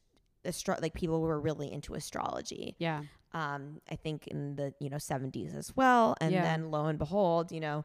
[0.45, 2.75] astro- like people were really into astrology.
[2.79, 6.43] yeah Um, I think in the you know 70s as well, and Yeah.
[6.43, 7.83] then lo and behold, you know,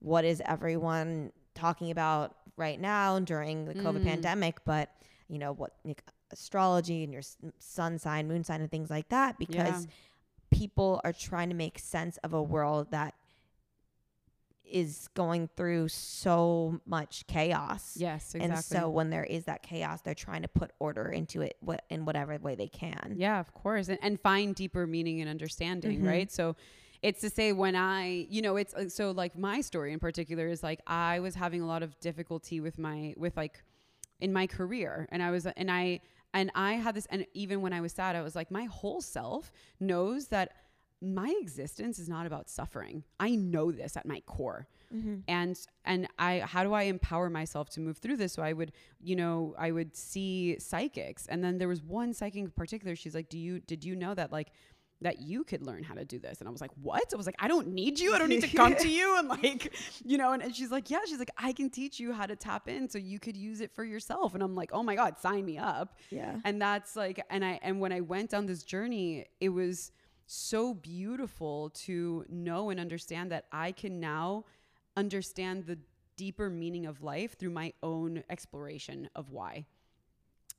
[0.00, 4.04] what is everyone talking about right now during the COVID Mm.
[4.04, 4.64] pandemic?
[4.64, 4.90] But
[5.28, 7.22] you know what like, astrology and your
[7.58, 9.86] sun sign, moon sign, and things like that, because
[10.50, 13.14] people are trying to make sense of a world that
[14.74, 17.96] is going through so much chaos.
[17.96, 21.40] yes exactly And so when there is that chaos, they're trying to put order into
[21.42, 23.14] it wh- in whatever way they can.
[23.16, 23.88] Yeah, of course.
[23.88, 26.06] And, and find deeper meaning and understanding, Mhm.
[26.08, 26.30] right?
[26.32, 26.56] So
[27.02, 30.48] it's to say when I, you know, it's uh, so like my story in particular
[30.48, 33.62] is like I was having a lot of difficulty with my with like
[34.20, 36.00] in my career and I was and I
[36.32, 39.00] and I had this and even when I was sad I was like my whole
[39.02, 40.46] self knows that
[41.04, 43.04] my existence is not about suffering.
[43.20, 44.66] I know this at my core.
[44.94, 45.16] Mm-hmm.
[45.26, 48.32] And and I how do I empower myself to move through this?
[48.32, 51.26] So I would, you know, I would see psychics.
[51.26, 54.14] And then there was one psychic in particular, she's like, "Do you did you know
[54.14, 54.52] that like
[55.04, 56.40] that you could learn how to do this.
[56.40, 57.04] And I was like, what?
[57.12, 58.14] I was like, I don't need you.
[58.14, 59.18] I don't need to come to you.
[59.18, 62.12] And like, you know, and, and she's like, yeah, she's like, I can teach you
[62.12, 64.34] how to tap in so you could use it for yourself.
[64.34, 65.98] And I'm like, oh my God, sign me up.
[66.10, 66.36] Yeah.
[66.44, 69.92] And that's like, and I, and when I went down this journey, it was
[70.26, 74.44] so beautiful to know and understand that I can now
[74.96, 75.78] understand the
[76.16, 79.66] deeper meaning of life through my own exploration of why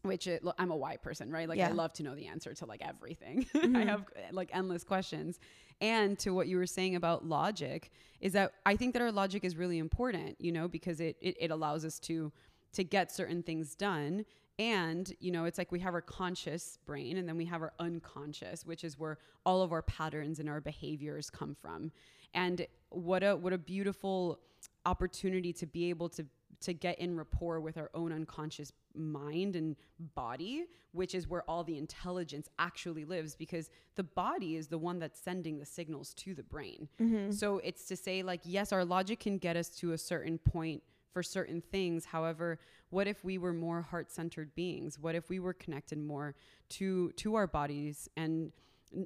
[0.06, 1.50] which it, I'm a why person, right?
[1.50, 1.70] Like yeah.
[1.70, 3.46] I love to know the answer to like everything.
[3.56, 3.78] Mm-hmm.
[3.78, 5.40] I have like endless questions.
[5.82, 9.44] And to what you were saying about logic is that I think that our logic
[9.44, 12.32] is really important, you know, because it, it, it allows us to
[12.74, 14.26] to get certain things done.
[14.58, 17.74] And, you know, it's like we have our conscious brain and then we have our
[17.80, 21.92] unconscious, which is where all of our patterns and our behaviors come from.
[22.34, 24.40] And what a what a beautiful
[24.86, 26.26] opportunity to be able to
[26.62, 29.76] to get in rapport with our own unconscious mind and
[30.16, 35.00] body, which is where all the intelligence actually lives because the body is the one
[35.00, 36.88] that's sending the signals to the brain.
[37.00, 37.32] Mm-hmm.
[37.32, 40.82] So it's to say, like, yes, our logic can get us to a certain point
[41.16, 42.04] for certain things.
[42.04, 45.00] However, what if we were more heart-centered beings?
[45.00, 46.36] What if we were connected more
[46.72, 48.52] to to our bodies and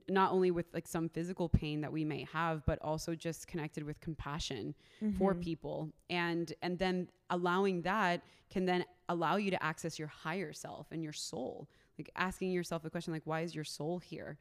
[0.08, 3.84] not only with like some physical pain that we may have but also just connected
[3.84, 5.16] with compassion mm-hmm.
[5.20, 10.52] for people and and then allowing that can then allow you to access your higher
[10.52, 11.68] self and your soul
[11.98, 14.38] like asking yourself the question like why is your soul here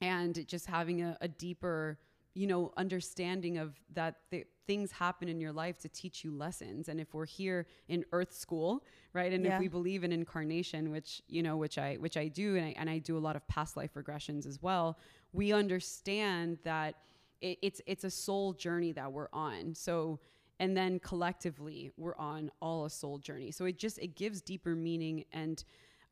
[0.00, 1.98] and just having a, a deeper
[2.34, 6.88] you know understanding of that th- things happen in your life to teach you lessons.
[6.88, 9.54] And if we're here in earth school right and yeah.
[9.54, 12.74] if we believe in incarnation which you know which i which i do and I,
[12.76, 14.98] and I do a lot of past life regressions as well
[15.34, 16.94] we understand that
[17.40, 19.74] it, it's it's a soul journey that we're on.
[19.74, 20.20] So
[20.60, 23.50] and then collectively we're on all a soul journey.
[23.50, 25.62] So it just it gives deeper meaning and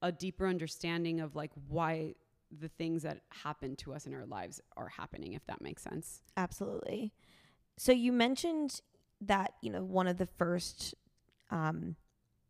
[0.02, 2.14] a deeper understanding of like why
[2.60, 6.22] the things that happen to us in our lives are happening if that makes sense.
[6.36, 7.12] Absolutely
[7.76, 8.80] so you mentioned
[9.20, 10.94] that you know one of the first
[11.50, 11.96] um,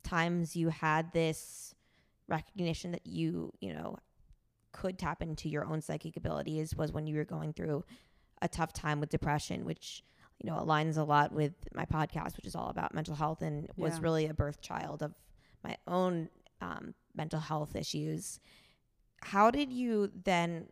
[0.02, 1.74] times you had this
[2.28, 3.96] recognition that you you know
[4.72, 7.84] could tap into your own psychic abilities was when you were going through
[8.40, 10.02] a tough time with depression which
[10.40, 13.68] you know aligns a lot with my podcast which is all about mental health and
[13.76, 13.84] yeah.
[13.84, 15.12] was really a birth child of
[15.62, 16.28] my own
[16.60, 18.40] um, mental health issues
[19.20, 20.66] how did you then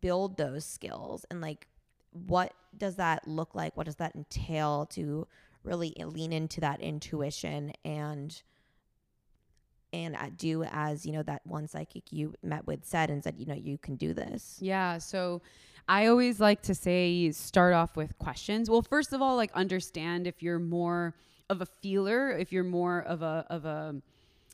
[0.00, 1.68] build those skills and like
[2.14, 3.76] what does that look like?
[3.76, 5.26] What does that entail to
[5.62, 8.42] really lean into that intuition and
[9.92, 13.46] and do as you know that one psychic you met with said and said you
[13.46, 14.58] know you can do this.
[14.60, 15.42] Yeah so
[15.86, 18.68] i always like to say start off with questions.
[18.68, 21.14] Well first of all like understand if you're more
[21.48, 23.94] of a feeler if you're more of a of a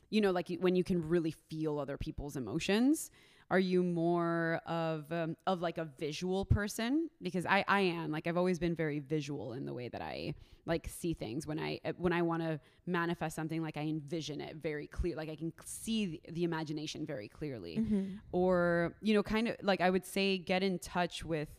[0.09, 3.09] you know like when you can really feel other people's emotions
[3.51, 7.09] are you more of um, of like a visual person?
[7.21, 10.33] Because I I am like I've always been very visual in the way that I
[10.65, 14.39] like see things when I uh, when I want to manifest something like I envision
[14.39, 18.05] it very clear like I can see the, the imagination very clearly mm-hmm.
[18.31, 21.49] or you know kind of like I would say get in touch with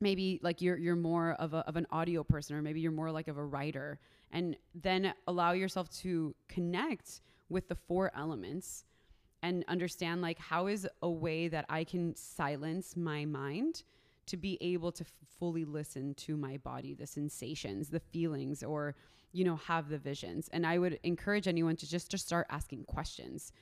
[0.00, 3.10] maybe like you're you're more of a of an audio person or maybe you're more
[3.10, 3.98] like of a writer
[4.32, 8.84] and then allow yourself to connect with the four elements
[9.42, 13.84] and understand like how is a way that I can silence my mind
[14.26, 18.94] to be able to f- fully listen to my body, the sensations, the feelings, or
[19.32, 20.48] you know, have the visions.
[20.52, 23.52] And I would encourage anyone to just to start asking questions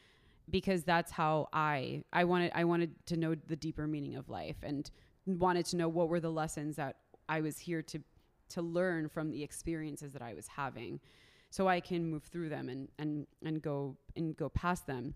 [0.51, 4.57] because that's how I I wanted I wanted to know the deeper meaning of life
[4.63, 4.91] and
[5.27, 6.97] wanted to know what were the lessons that
[7.29, 8.01] I was here to
[8.51, 11.01] to learn from the experiences that I was having
[11.51, 15.15] so I can move through them and and and go and go past them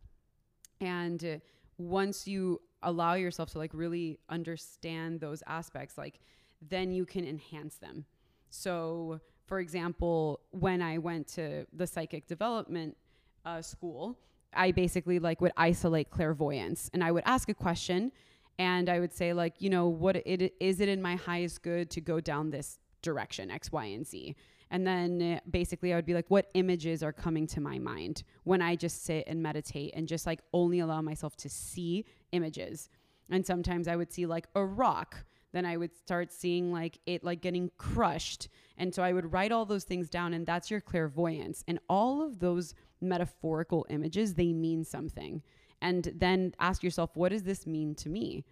[0.83, 1.41] and
[1.79, 6.21] once you allow yourself to like really understand those aspects like
[6.69, 8.05] then you can enhance them.
[8.51, 12.97] So for example when i went to the psychic development
[13.45, 14.17] uh, school
[14.55, 16.91] i basically like would isolate clairvoyance.
[16.95, 18.13] And i would ask a question
[18.59, 21.91] and i would say like you know what it is it in my highest good
[21.91, 24.37] to go down this direction x y and z
[24.73, 28.25] and then eh, basically, I would be like, what images are coming to my mind
[28.43, 32.89] when I just sit and meditate and just like only allow myself to see images?
[33.31, 37.23] And sometimes I would see like a rock then I would start seeing like it
[37.23, 38.49] like getting crushed.
[38.79, 41.63] And so I would write all those things down and that's your clairvoyance.
[41.69, 45.43] And all of those metaphorical images, they mean something.
[45.81, 48.45] And then ask yourself, what does this mean to me?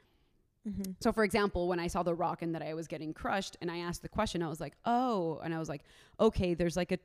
[0.71, 0.93] Mm-hmm.
[1.01, 3.71] So, for example, when I saw the rock and that I was getting crushed, and
[3.71, 5.83] I asked the question, I was like, "Oh," and I was like,
[6.19, 6.99] "Okay, there's like a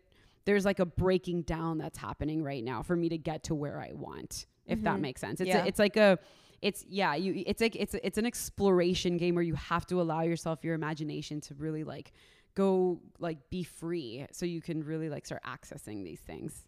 [0.45, 3.79] there's like a breaking down that's happening right now for me to get to where
[3.81, 5.01] I want." If that Mhm.
[5.01, 5.63] makes sense, it's Yeah.
[5.63, 6.19] a, it's like a
[6.61, 10.21] it's yeah you it's like it's it's an exploration game where you have to allow
[10.21, 12.11] yourself your imagination to really like
[12.55, 16.65] go like be free so you can really like start accessing these things.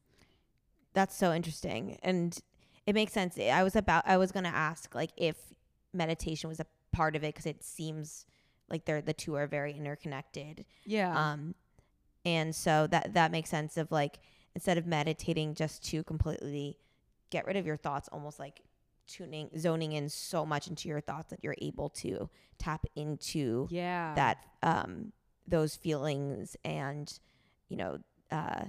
[0.94, 1.98] That's so interesting.
[2.04, 2.38] And
[2.86, 3.38] it makes sense.
[3.40, 5.38] I was about I was going to ask like if
[5.94, 6.66] meditation was a
[6.98, 8.26] part of it cuz it seems
[8.70, 10.66] like they're the two are very interconnected.
[10.86, 11.32] Yeah.
[11.32, 11.56] Um
[12.26, 14.20] and so that that makes sense of like
[14.56, 16.78] instead of meditating just to completely
[17.30, 18.62] get rid of your thoughts almost like
[19.08, 24.14] tuning zoning in so much into your thoughts that you're able to tap into yeah.
[24.16, 25.14] that um
[25.48, 27.20] those feelings and
[27.70, 28.00] you know
[28.32, 28.66] uh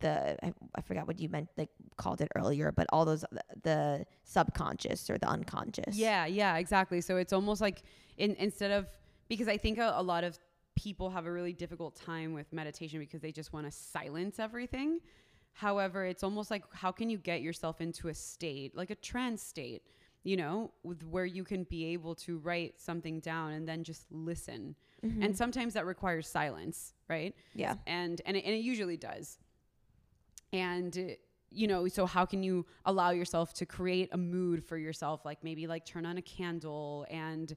[0.00, 3.42] the I, I forgot what you meant like called it earlier but all those the,
[3.62, 7.00] the subconscious or the unconscious Yeah, yeah, exactly.
[7.00, 7.82] So it's almost like
[8.16, 8.86] in, instead of
[9.28, 10.38] because I think a, a lot of
[10.74, 15.00] people have a really difficult time with meditation because they just want to silence everything.
[15.52, 19.42] However, it's almost like how can you get yourself into a state, like a trance
[19.42, 19.82] state,
[20.22, 24.06] you know, with where you can be able to write something down and then just
[24.10, 24.76] listen.
[25.04, 25.24] Mhm.
[25.24, 27.34] And sometimes that requires silence, right?
[27.54, 29.38] yeah and and it, and it usually does
[30.52, 31.16] and
[31.50, 35.24] you know so how can you allow yourself to create a mood for yourself?
[35.24, 37.54] Like maybe like turn on a candle and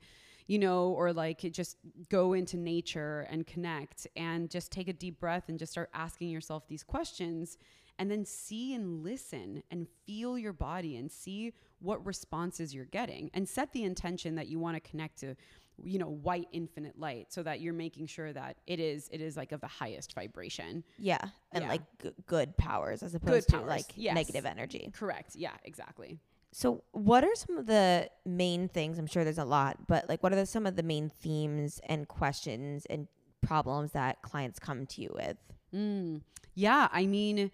[0.48, 1.78] you know or like just
[2.10, 6.30] go into nature and connect and just take a deep breath and just start asking
[6.30, 7.58] yourself these questions
[8.00, 13.30] and then see and listen and feel your body and see what responses you're getting
[13.34, 15.36] and set the intention that you want to connect to
[15.84, 19.36] you know white infinite light so that you're making sure that it is it is
[19.38, 21.20] like of the highest vibration yeah
[21.52, 21.70] and Yeah.
[21.70, 24.16] like g- good powers as opposed to like yes.
[24.16, 26.20] negative energy correct yeah exactly
[26.52, 30.24] so what are some of the main things i'm sure there's a lot but like
[30.24, 33.08] what are the, some of the main themes and questions and
[33.42, 35.38] problems that clients come to you with
[35.74, 36.22] mm.
[36.56, 37.52] yeah i mean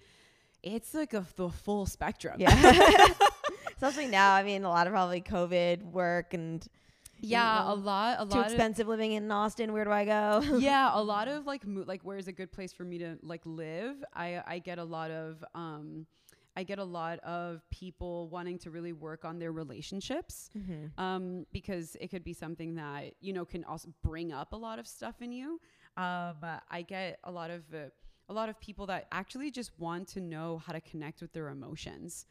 [0.63, 2.49] it's like a the full spectrum yeah
[3.75, 6.67] especially now i mean a lot of probably covid work and
[7.27, 10.41] yeah a lot a too lot of expensive living in austin where do i go
[10.59, 13.41] yeah a lot of like mo- like where's a good place for me to like
[13.45, 16.05] live i i get a lot of um
[16.57, 20.97] i get a lot of people wanting to really work on their relationships Mhm.
[20.97, 24.79] um, because it could be something that you know can also bring up a lot
[24.79, 25.59] of stuff in you.
[25.97, 26.35] Um,
[26.69, 27.89] I get a lot of uh,
[28.29, 31.49] a lot of people that actually just want to know how to connect with their
[31.49, 32.25] emotions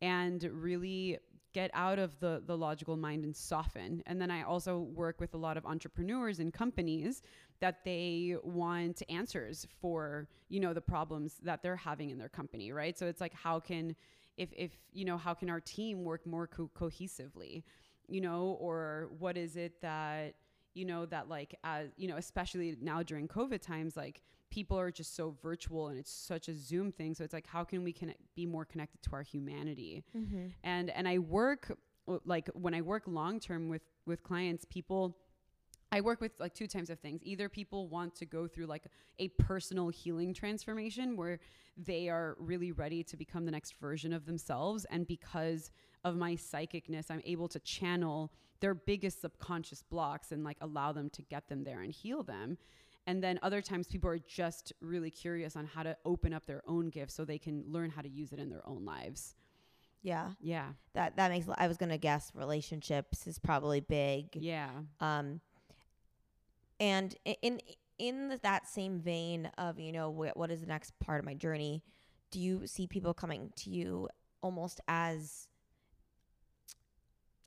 [0.00, 1.18] and really
[1.52, 4.02] get out of the the logical mind and soften.
[4.06, 7.22] And then I also work with a lot of entrepreneurs and companies
[7.60, 12.72] that they want answers for you know the problems that they're having in their company,
[12.72, 12.98] right?
[12.98, 13.94] So it's like how can
[14.36, 17.62] if if you know how can our team work more co- cohesively
[18.08, 20.34] you know or what is it that
[20.74, 24.22] you know that like as you know especially now during covid times like
[24.52, 27.64] people are just so virtual and it's such a zoom thing so it's like how
[27.64, 30.46] can we connect, be more connected to our humanity Mm-hmm.
[30.62, 31.62] and and i work
[32.34, 35.16] like when i work long term with with clients people
[35.94, 37.20] I work with like two types of things.
[37.22, 38.84] Either people want to go through like
[39.18, 41.38] a personal healing transformation where
[41.76, 44.86] they are really ready to become the next version of themselves.
[44.88, 45.70] And because
[46.02, 51.10] of my psychicness, I'm able to channel their biggest subconscious blocks and like allow them
[51.10, 52.56] to get them there and heal them.
[53.06, 56.62] And then other times people are just really curious on how to open up their
[56.66, 59.34] own gifts so they can learn how to use it in their own lives.
[60.02, 60.68] yeah Yeah.
[60.94, 64.70] that that makes i was gonna guess relationships is probably big Yeah.
[65.00, 65.40] um
[66.80, 67.60] and in
[67.98, 71.34] in that same vein of you know wh- what is the next part of my
[71.34, 71.82] journey
[72.32, 74.08] do you see people coming to you
[74.42, 75.46] almost as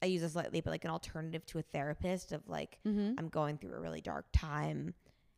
[0.01, 3.13] i use this lightly but like an alternative to a therapist of like Mm-hmm.
[3.17, 4.93] i'm going through a really dark time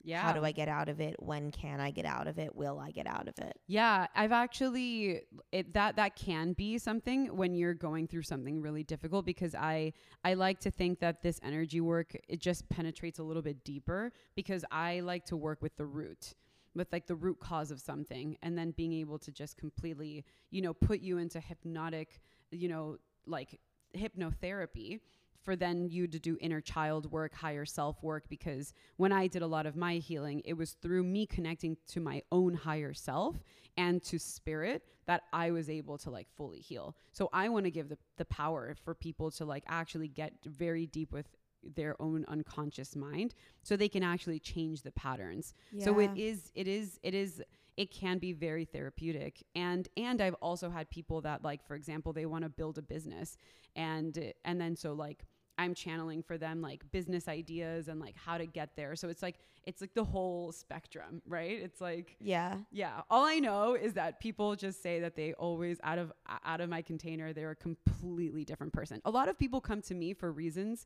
[0.08, 0.22] Yeah.
[0.22, 1.16] how do i get out of it?
[1.20, 2.55] When can i get out of it?
[2.55, 3.60] Will i get out of it?
[3.68, 8.84] Yeah, I've actually it that that can be something when you're going through something really
[8.84, 9.91] difficult because I
[10.24, 14.14] I like to think that this energy work it just penetrates a little bit deeper
[14.36, 16.34] because I like to work with the root
[16.74, 20.62] with like the root cause of something and then being able to just completely, you
[20.62, 23.60] know, put you into hypnotic, you know, like
[23.95, 24.99] hypnotherapy
[25.42, 28.26] for then you to do inner child work, higher self work.
[28.30, 32.00] Because when I did a lot of my healing, it was through me connecting to
[32.00, 33.38] my own higher self
[33.78, 36.96] and to spirit that I was able to like fully heal.
[37.14, 40.86] So I want to give the, the power for people to like actually get very
[40.86, 41.28] deep with
[41.76, 43.34] their own unconscious mind
[43.64, 47.42] so they can actually change the patterns so it is it is it is
[47.78, 49.43] it can be very therapeutic.
[49.55, 52.82] And and i've also had people that like for example they want to build a
[52.82, 53.38] business
[53.75, 55.25] and and then so like
[55.59, 58.95] i'm channeling for them like business ideas and like how to get there.
[58.95, 61.59] So it's like it's like the whole spectrum right?
[61.61, 62.57] It's like yeah.
[62.71, 63.01] yeah.
[63.09, 66.11] All i know is that people just say that they always out of
[66.45, 69.01] out of my container they're a completely different person.
[69.05, 70.86] A lot of people come to me for reasons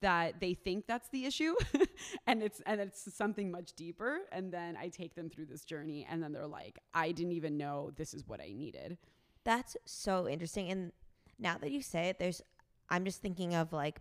[0.00, 1.54] that they think that's the issue
[2.26, 6.06] and it's and it's something much deeper and then i take them through this journey
[6.10, 8.96] and then they're like i didn't even know this is what i needed
[9.44, 10.70] That's so interesting.
[10.70, 10.92] And
[11.38, 12.42] now that you say it, there's,
[12.90, 14.00] I'm just thinking of like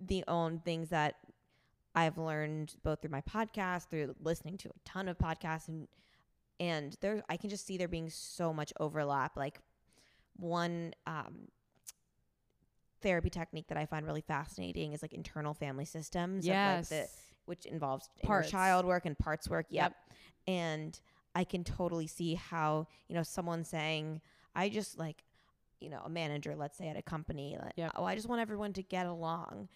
[0.00, 1.16] the own things that
[1.94, 5.88] I've learned both through my podcast, through listening to a ton of podcasts, and
[6.60, 9.36] and there, I can just see there being so much overlap.
[9.36, 9.58] Like
[10.36, 11.48] one um,
[13.02, 16.46] therapy technique that I find really fascinating is like internal family systems.
[16.46, 16.90] Yes.
[16.90, 17.08] like the,
[17.46, 18.50] which involves Parts.
[18.50, 19.66] child work and parts work.
[19.70, 19.94] Yep.
[20.46, 20.98] And
[21.34, 24.20] I can totally see how, you know, someone saying,
[24.54, 25.24] I just like,
[25.80, 27.92] you know, a manager, let's say at a company, like, Yep.
[27.96, 29.68] oh, I just want everyone to get along.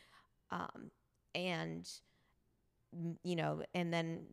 [0.50, 0.90] Um,
[1.34, 1.88] and,
[2.96, 4.24] mm, you know, and then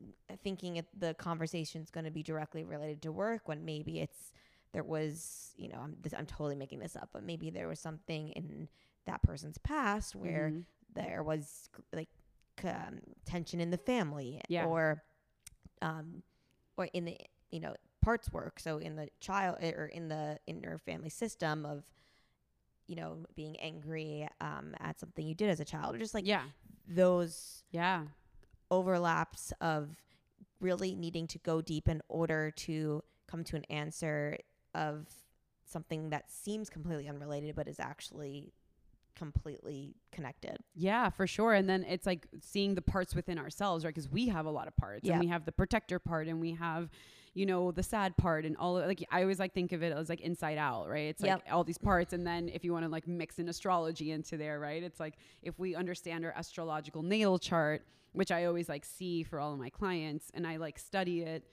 [0.43, 4.31] thinking it, the conversation's going to be directly related to work when maybe it's,
[4.73, 7.79] there was, you know, I'm, this, I'm totally making this up, but maybe there was
[7.79, 8.67] something in
[9.05, 10.63] that person's past where Mhm.
[10.95, 12.09] there was like
[12.63, 14.65] um, tension in the family Yeah.
[14.65, 15.03] or
[15.81, 16.23] um
[16.77, 17.17] or in the
[17.51, 21.65] you know parts work so in the child eh, or in the inner family system
[21.65, 21.83] of
[22.87, 26.25] you know being angry um at something you did as a child or just like
[26.27, 26.43] yeah
[26.87, 28.03] those yeah
[28.71, 29.89] overlaps of
[30.61, 34.37] really needing to go deep in order to come to an answer
[34.73, 35.07] of
[35.65, 38.53] something that seems completely unrelated but is actually
[39.15, 41.53] completely connected Yeah, for sure.
[41.53, 43.93] And then it's like seeing the parts within ourselves, right?
[43.93, 45.13] Because we have a lot of parts, Yeah.
[45.13, 46.89] and we have the protector part, and we have,
[47.35, 48.77] you know, the sad part, and all.
[48.77, 51.07] Of, Like I always like think of it as like inside out, right?
[51.09, 51.43] It's like Yep.
[51.51, 54.59] all these parts, and then if you want to like mix in astrology into there,
[54.59, 54.81] right?
[54.81, 59.39] It's like if we understand our astrological natal chart, which I always like see for
[59.39, 61.45] all of my clients, and I like study it.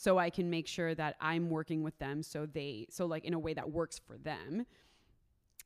[0.00, 3.34] So I can make sure that I'm working with them, so they, so like in
[3.34, 4.64] a way that works for them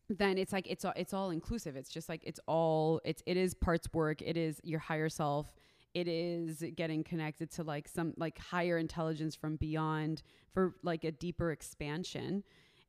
[0.09, 1.76] then it's like it's all it's all inclusive.
[1.76, 4.22] It's just like it's all it's it is parts work.
[4.22, 5.53] It is your higher self.
[5.95, 10.22] It is getting connected to like some like higher intelligence from beyond
[10.53, 12.43] for like a deeper expansion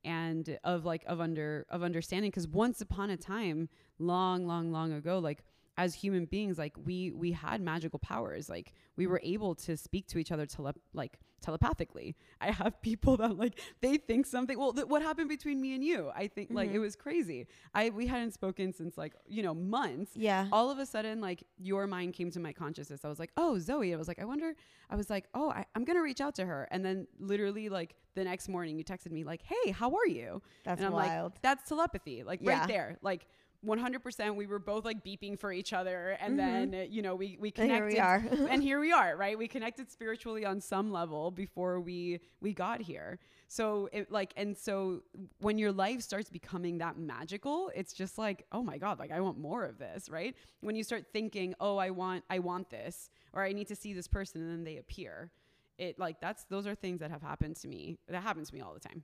[0.06, 2.32] and of like of under of understanding.
[2.32, 3.70] Because once upon a time
[4.00, 5.44] long long long ago like
[5.78, 8.50] as human beings like we we had magical powers.
[8.50, 12.16] Like we were able to speak to each other tele- like telepathically.
[12.40, 15.84] I have people that like they think something well th- what happened between me and
[15.84, 16.12] you?
[16.16, 16.82] I think like it mm-hmm.
[16.82, 17.48] was crazy.
[17.74, 20.12] I we hadn't spoken since like you know months.
[20.16, 20.48] Yeah.
[20.52, 23.02] all of a sudden like your mind came to my consciousness.
[23.04, 23.94] I was like oh zoe.
[23.94, 24.54] I was like i wonder
[24.90, 26.68] i was like oh I, i'm gonna reach out to her.
[26.72, 30.42] And then literally like the next morning you texted me like hey how are you?
[30.64, 31.34] That's and i'm wild.
[31.34, 32.24] like that's telepathy.
[32.24, 32.60] Like Yeah.
[32.60, 32.98] right there.
[33.02, 33.28] Like
[33.66, 37.38] 100% we were both like beeping for each other and then uh, you know we
[37.40, 38.24] we And here connected we are.
[38.50, 39.38] and here we are right?
[39.38, 43.20] We connected spiritually on some level before we we got here.
[43.48, 45.04] So it like and so
[45.40, 49.20] when your life starts becoming that magical it's just like oh my god like i
[49.20, 50.36] want more of this right?
[50.62, 53.94] When you start thinking oh i want i want this or i need to see
[53.94, 55.32] this person and then they appear
[55.78, 58.62] it like that's those are things that have happened to me that happens to me
[58.62, 59.04] all the time.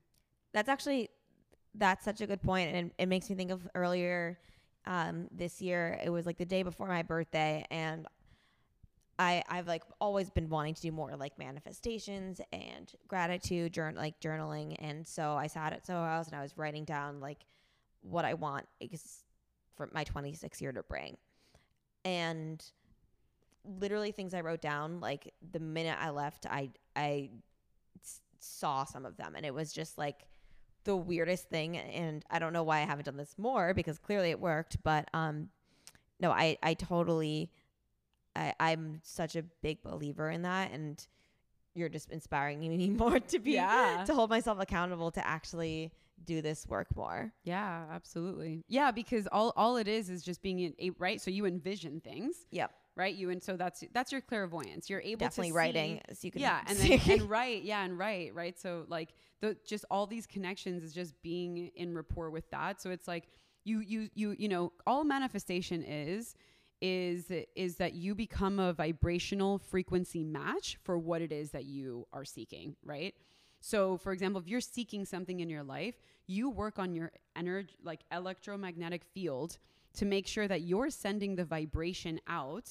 [0.54, 1.10] That's actually
[1.76, 4.40] that's such a good point and it makes me think of earlier
[4.86, 8.08] um, this year it was like the day before my birthday and
[9.20, 14.20] I, I've like always been wanting to do more like manifestations and gratitude journal like
[14.22, 17.40] journaling and so I sat at Soho House and I was writing down like
[18.02, 19.26] what I want ex-
[19.76, 21.18] for my 26 year to bring.
[22.06, 22.64] And
[23.66, 27.30] literally things I wrote down like the minute I left I I
[28.40, 30.28] saw some of them and it was just like
[30.86, 34.30] the weirdest thing and I don't know why I haven't done this more because clearly
[34.32, 35.50] it worked but um
[36.20, 37.52] no I I totally
[38.36, 41.06] I I'm such a big believer in that and
[41.76, 44.04] you're just inspiring me more to be Yeah.
[44.06, 45.92] to hold myself accountable to actually
[46.26, 47.32] do this work more.
[47.44, 48.66] Yeah, absolutely.
[48.68, 51.22] Yeah, because all all it is is just being right.
[51.22, 52.72] So you envision things, Yep.
[53.00, 53.16] Right?
[53.16, 54.90] You and so that's that's your clairvoyance.
[54.90, 57.64] You're able to Definitely to writing see- so you can yeah, and then and write,
[57.64, 58.60] yeah, and write, right.
[58.60, 62.82] So like the just all these connections is just being in rapport with that.
[62.82, 63.30] So it's like
[63.64, 66.36] you you you you know all manifestation is
[66.82, 72.06] is is that you become a vibrational frequency match for what it is that you
[72.12, 73.16] are seeking, right?
[73.62, 75.96] So, for example, if you're seeking something in your life,
[76.28, 79.58] you work on your energy, like electromagnetic field
[79.94, 82.70] to make sure that you're sending the vibration out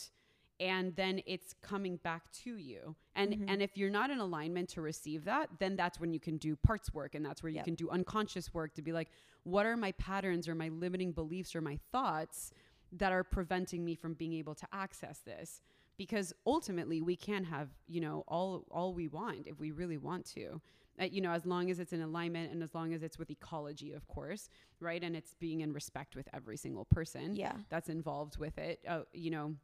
[0.60, 3.44] and then it's coming back to you and Mhm.
[3.48, 6.56] and if you're not in alignment to receive that then that's when you can do
[6.56, 7.64] parts work and that's where you Yep.
[7.64, 9.08] can do unconscious work to be like
[9.44, 12.52] what are my patterns or my limiting beliefs or my thoughts
[12.92, 15.60] that are preventing me from being able to access this
[15.96, 20.24] because ultimately we can have you know all all we want if we really want
[20.24, 20.60] to
[21.00, 23.30] uh, you know as long as it's in alignment and as long as it's with
[23.30, 24.48] ecology of course
[24.80, 27.52] right and it's being in respect with every single person Yeah.
[27.68, 29.54] that's involved with it uh, you know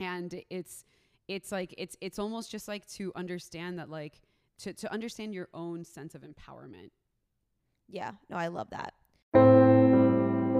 [0.00, 0.84] and it's
[1.28, 4.20] it's like it's it's almost just like to understand that like
[4.58, 6.90] to to understand your own sense of empowerment
[7.88, 8.12] Yeah.
[8.30, 8.94] No, I love that.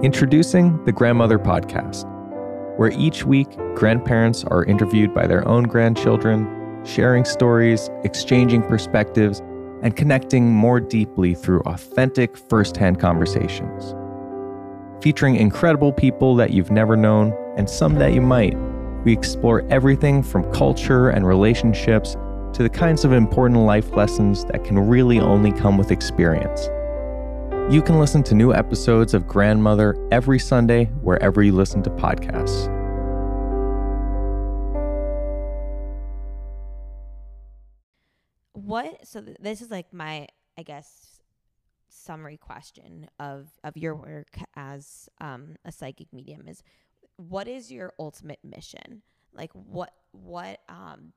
[0.03, 2.05] Introducing the Grandmother Podcast,
[2.77, 9.39] where each week grandparents are interviewed by their own grandchildren, sharing stories, exchanging perspectives,
[9.81, 13.95] and connecting more deeply through authentic firsthand conversations.
[15.03, 18.55] Featuring incredible people that you've never known and some that you might,
[19.03, 22.15] we explore everything from culture and relationships
[22.53, 26.69] to the kinds of important life lessons that can really only come with experience.
[27.71, 32.73] You can listen to new episodes of Grandmother every Sunday wherever you listen to podcasts.
[38.53, 39.05] What?
[39.05, 40.27] So th- this is like my,
[40.57, 41.21] I guess,
[41.89, 46.63] summary question of of your work as um, a psychic medium is,
[47.17, 49.01] what is your ultimate mission?
[49.33, 51.13] Like what what um,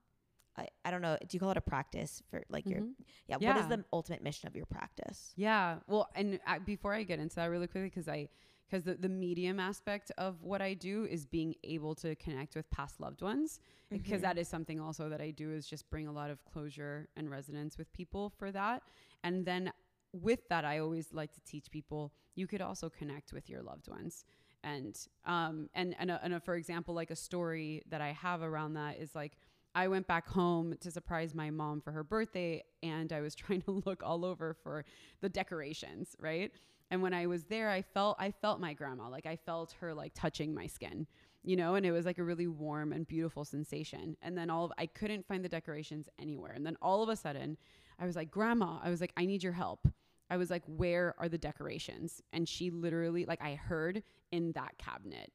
[0.57, 1.17] I, I don't know.
[1.21, 2.95] Do you call it a practice for like your Mhm.
[3.29, 5.33] yeah, What is the ultimate mission of your practice?
[5.37, 5.79] Yeah.
[5.87, 8.29] Well, and before I get into that really quickly, because I,
[8.69, 12.69] because the, the medium aspect of what I do is being able to connect with
[12.71, 14.23] past loved ones, because Mhm.
[14.23, 17.31] that is something also that I do is just bring a lot of closure and
[17.31, 18.83] resonance with people for that.
[19.25, 19.73] And then
[20.13, 23.89] with that, I always like to teach people you could also connect with your loved
[23.89, 24.25] ones.
[24.63, 28.43] And um and and, a, and a, for example, like a story that I have
[28.43, 29.37] around that is like
[29.75, 33.63] I went back home to surprise my mom for her birthday and I was trying
[33.63, 34.85] to look all over for
[35.21, 36.53] the decorations, right?
[36.91, 39.95] And when I was there, I felt I felt my grandma, like I felt her
[39.95, 41.07] like touching my skin,
[41.45, 44.17] you know, and it was like a really warm and beautiful sensation.
[44.23, 46.53] And then all of I couldn't find the decorations anywhere.
[46.53, 47.57] And then all of a sudden,
[47.99, 49.87] I was like, "Grandma, I was like, I need your help."
[50.31, 54.79] I was like, "Where are the decorations?" And she literally like I heard in that
[54.79, 55.33] cabinet.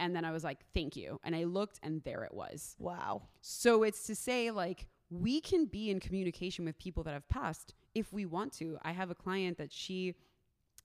[0.00, 2.74] And then I was like, "Thank you." And I looked and there it was.
[2.78, 3.28] Wow.
[3.40, 7.74] So it's to say, like, we can be in communication with people that have passed
[7.94, 8.78] if we want to.
[8.82, 10.14] I have a client that she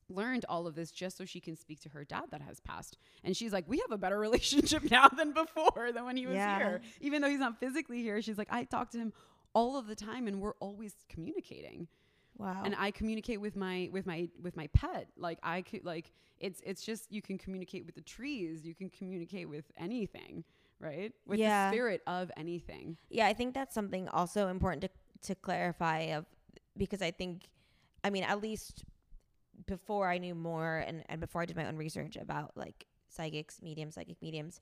[0.09, 2.97] learned all of this just so she can speak to her dad that has passed.
[3.23, 6.35] And she's like, we have a better relationship now than before, than when he was
[6.35, 6.57] Yeah.
[6.59, 6.81] here.
[7.01, 9.11] Even though he's not physically here, she's like, I talk to him
[9.53, 11.87] all of the time and we're always communicating
[12.37, 12.61] Wow.
[12.65, 15.07] and I communicate with my with my with my pet.
[15.17, 18.89] Like I could like it's it's just you can communicate with the trees, you can
[18.89, 20.43] communicate with anything,
[20.79, 21.13] right?
[21.25, 21.69] With Yeah.
[21.69, 22.97] the spirit of anything.
[23.09, 24.89] Yeah, I think that's something also important to
[25.29, 26.25] to clarify of
[26.77, 27.49] because I think
[28.03, 28.85] I mean at least
[29.65, 33.59] before I knew more and, and before I did my own research about like psychics,
[33.63, 34.59] mediums, psychic mediums,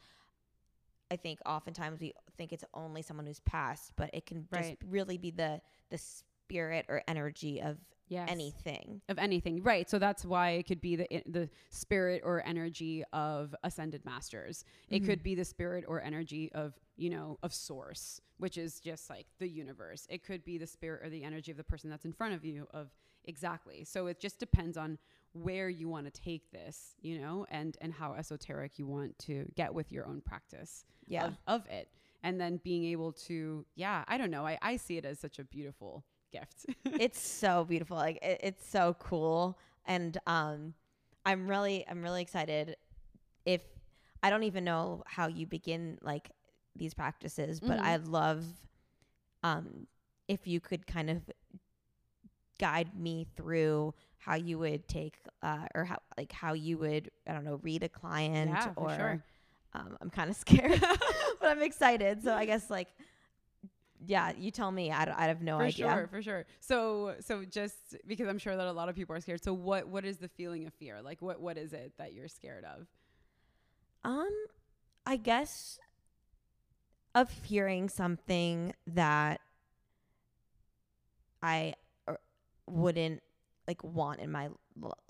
[1.12, 4.78] I think oftentimes we think it's only someone who's passed, but it can Right.
[4.80, 6.00] just really be the the
[6.46, 7.78] spirit or energy of
[8.08, 8.30] Yes.
[8.30, 9.02] anything.
[9.10, 9.90] of anything, right?
[9.90, 14.64] So that's why it could be the the spirit or energy of ascended masters.
[14.92, 15.06] It Mm-hmm.
[15.08, 19.26] could be the spirit or energy of you know of source, which is just like
[19.40, 20.06] the universe.
[20.10, 22.46] It could be the spirit or the energy of the person that's in front of
[22.46, 22.68] you.
[22.76, 22.90] Of
[23.24, 23.84] exactly.
[23.86, 25.00] So it just depends on
[25.34, 29.52] where you want to take this, you know, and and how esoteric you want to
[29.56, 31.26] get with your own practice Yeah.
[31.26, 31.90] of, of it,
[32.22, 34.46] and then being able to, yeah, I don't know.
[34.46, 36.06] I I see it as such a beautiful
[36.40, 36.66] gift.
[36.98, 37.98] it's so beautiful.
[37.98, 40.74] Like it, it's so cool, and um,
[41.26, 42.76] I'm really I'm really excited.
[43.46, 43.62] If
[44.24, 46.32] I don't even know how you begin like
[46.76, 47.86] these practices, but Mhm.
[47.86, 48.44] I'd love
[49.44, 49.88] um
[50.28, 51.22] if you could kind of
[52.60, 57.34] guide me through how you would take uh or how like how you would I
[57.34, 59.24] don't know read a client Yeah, for or sure.
[59.74, 62.88] um I'm kind of scared but I'm excited so I guess like
[64.06, 64.92] yeah you tell me.
[64.92, 65.94] I, I have no for idea.
[65.94, 66.46] sure for sure.
[66.60, 69.88] So so just because i'm sure that a lot of people are scared so what
[69.88, 71.02] what is the feeling of fear?
[71.02, 72.88] Like what what is it that you're scared of?
[74.04, 74.30] Um,
[75.06, 75.80] I guess
[77.16, 79.40] of hearing something that
[81.42, 81.74] I
[82.08, 82.20] er,
[82.68, 83.24] wouldn't
[83.68, 84.50] like want in my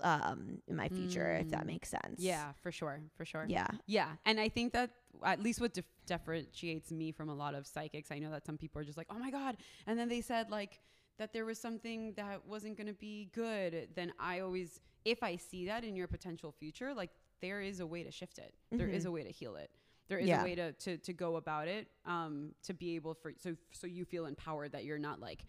[0.00, 1.66] um in my future if that Mm.
[1.66, 2.18] makes sense.
[2.18, 3.66] yeah for sure for sure Yeah.
[3.86, 4.90] yeah and i think that
[5.24, 8.56] at least what dif- differentiates me from a lot of psychics i know that some
[8.58, 10.80] people are just like oh my god and then they said like
[11.18, 15.36] that there was something that wasn't going to be good, then I always, if I
[15.36, 17.08] see that in your potential future, like
[17.40, 18.52] there is a way to shift it.
[18.70, 19.70] There is a way to heal it.
[20.08, 20.42] There is Yeah.
[20.42, 23.86] a way to, to, to go about it um, to be able for so so
[23.86, 25.46] you feel empowered that you're not like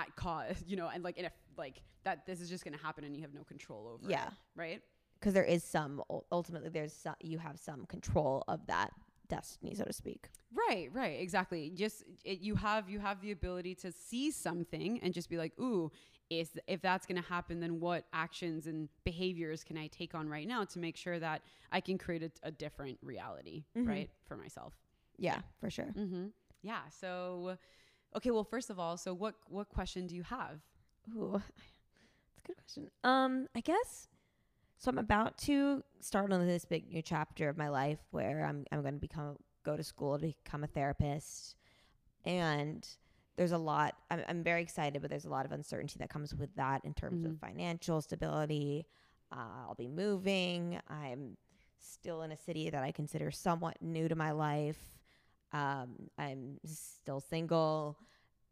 [0.00, 2.82] at cause you know and like in a like that this is just going to
[2.84, 4.26] happen and you have no control over Yeah.
[4.26, 4.82] it right
[5.18, 8.90] because there is some ultimately there's some, you have some control of that
[9.28, 10.28] destiny so to speak
[10.68, 11.70] Right, right, exactly.
[11.74, 15.52] Just it, you have you have the ability to see something and just be like,
[15.60, 15.90] "Ooh,
[16.30, 20.28] is if that's going to happen, then what actions and behaviors can I take on
[20.28, 21.42] right now to make sure that
[21.72, 24.72] I can create a, a different reality, right, for myself?"
[25.18, 26.26] yeah for sure Mm-hmm.
[26.62, 26.80] Yeah.
[27.00, 27.58] So,
[28.16, 28.30] okay.
[28.30, 30.60] Well, first of all, so what what question do you have?
[31.14, 32.90] Ooh, that's a good question.
[33.04, 34.08] Um, I guess
[34.78, 34.90] so.
[34.90, 38.82] I'm about to start on this big new chapter of my life where I'm I'm
[38.82, 41.56] going to become go to school to become a therapist,
[42.24, 42.86] and
[43.36, 43.94] there's a lot.
[44.10, 46.94] I'm, I'm very excited, but there's a lot of uncertainty that comes with that in
[46.94, 48.86] terms of financial stability.
[49.32, 50.78] Uh, I'll be moving.
[50.88, 51.36] I'm
[51.78, 54.95] still in a city that I consider somewhat new to my life.
[55.52, 57.98] Um, I'm still single.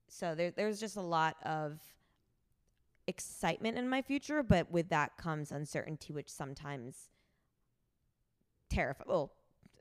[0.09, 1.81] So there, there's just a lot of
[3.07, 7.09] excitement in my future, but with that comes uncertainty, which sometimes
[8.71, 9.07] terrifies.
[9.07, 9.33] Well,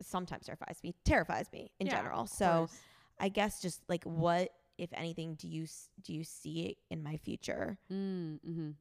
[0.02, 0.96] sometimes terrifies me.
[1.06, 2.26] Terrifies me in Yeah, general.
[2.26, 2.80] So, course.
[3.20, 5.68] I guess just like what, if anything, do you
[6.02, 7.78] do you see in my future?
[7.92, 8.72] Mm-hmm.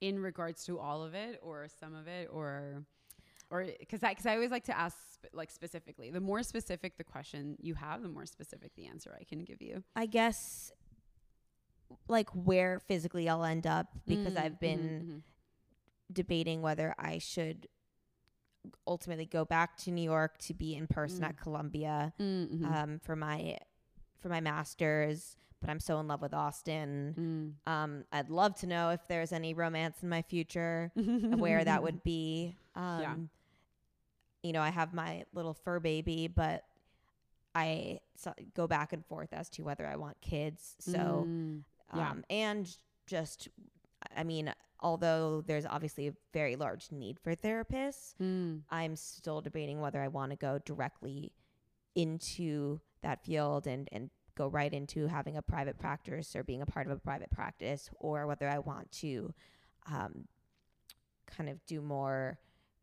[0.00, 2.82] In regards to all of it, or some of it, or
[3.52, 6.10] or because I because I always like to ask sp- like specifically.
[6.10, 9.60] The more specific the question you have, the more specific the answer I can give
[9.60, 9.84] you.
[9.94, 10.72] I guess
[12.08, 15.18] like where physically I'll end up because mm, I've been mm-hmm, mm-hmm.
[16.10, 17.68] debating whether I should
[18.86, 21.28] ultimately go back to New York to be in person mm.
[21.28, 22.72] at Columbia mm, mm-hmm.
[22.72, 23.58] um, for my
[24.18, 25.36] for my masters.
[25.60, 27.14] But I'm so in love with Austin.
[27.70, 32.02] Um, I'd love to know if there's any romance in my future, where that would
[32.02, 32.56] be.
[32.74, 33.14] Um, Yeah.
[34.42, 36.64] You know, I have my little fur baby, but
[37.54, 38.00] I
[38.54, 40.74] go back and forth as to whether I want kids.
[40.80, 41.26] So,
[41.94, 42.10] yeah.
[42.10, 42.68] um, and
[43.06, 43.48] just,
[44.16, 48.14] I mean, although there's obviously a very large need for therapists,
[48.70, 51.32] I'm still debating whether I want to go directly
[51.94, 56.66] into that field and, and go right into having a private practice or being a
[56.66, 59.34] part of a private practice, or whether I want to
[59.86, 60.26] um,
[61.26, 62.38] kind of do more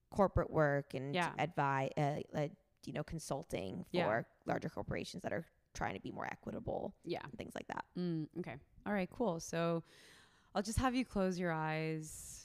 [0.09, 1.33] corporate work and Yeah.
[1.37, 2.47] advise, uh, uh,
[2.85, 4.23] you know, consulting for Yeah.
[4.45, 7.21] larger corporations that are trying to be more equitable Yeah.
[7.23, 7.85] and things like that.
[7.97, 8.57] Mm, okay.
[8.85, 9.39] All right, cool.
[9.39, 9.83] So
[10.55, 12.35] I'll just have you close your eyes.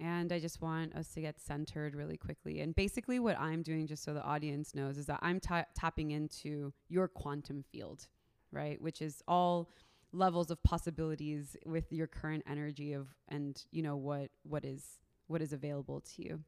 [0.00, 2.60] And I just want us to get centered really quickly.
[2.60, 6.12] And basically, what I'm doing, just so the audience knows, is that I'm ta- tapping
[6.12, 8.06] into your quantum field,
[8.52, 8.80] right?
[8.80, 9.72] Which is all
[10.12, 15.42] levels of possibilities with your current energy of and you know what what is what
[15.42, 16.42] is available to you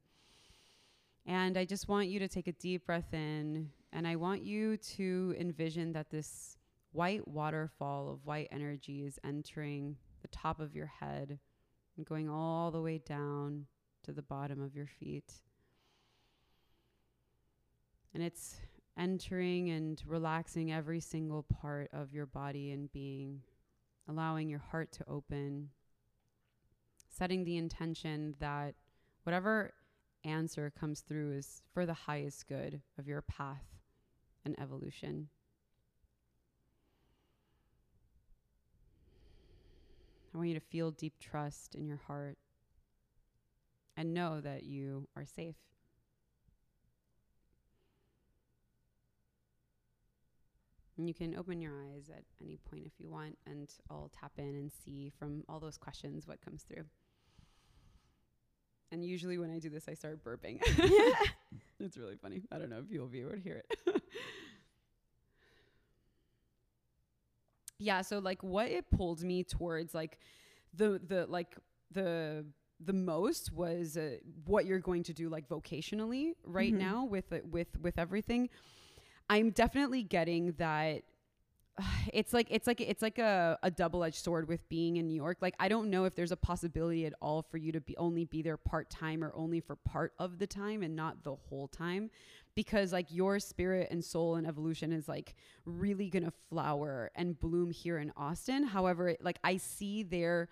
[1.27, 4.77] and I just want you to take a deep breath in and I want you
[4.77, 6.57] to envision that this
[6.93, 11.39] white waterfall of white energy is entering the top of your head
[11.97, 13.67] and going all the way down
[14.05, 15.33] to the bottom of your feet.
[18.15, 18.57] And it's
[18.99, 23.41] entering and relaxing every single part of your body and being,
[24.09, 25.69] allowing your heart to open,
[27.09, 28.75] setting the intention that
[29.25, 29.73] whatever
[30.25, 33.65] answer comes through is for the highest good of your path
[34.45, 35.29] and evolution.
[40.33, 42.39] I want you to feel deep trust in your heart
[43.97, 45.57] and know that you are safe.
[50.97, 54.33] And you can open your eyes at any point if you want, and I'll tap
[54.37, 56.85] in and see from all those questions what comes through.
[58.93, 60.61] And usually when I do this, I start burping.
[61.81, 62.43] it's really funny.
[62.51, 63.97] I don't know if you'll be able to hear it.
[67.79, 68.03] yeah.
[68.03, 70.19] So like what it pulled me towards like
[70.75, 71.57] the, the, like
[71.93, 72.45] the,
[72.85, 74.17] the most was uh,
[74.47, 78.49] what you're going to do like vocationally right now with, it- with, with everything.
[79.29, 81.03] I'm definitely getting that
[82.13, 85.39] it's like it's like it's like a, a double-edged sword with being in New York.
[85.41, 88.25] Like I don't know if there's a possibility at all for you to be only
[88.25, 92.11] be there part-time or only for part of the time and not the whole time
[92.55, 97.71] because like your spirit and soul and evolution is like really to flower and bloom
[97.71, 98.65] here in Austin.
[98.65, 100.49] However, like I see there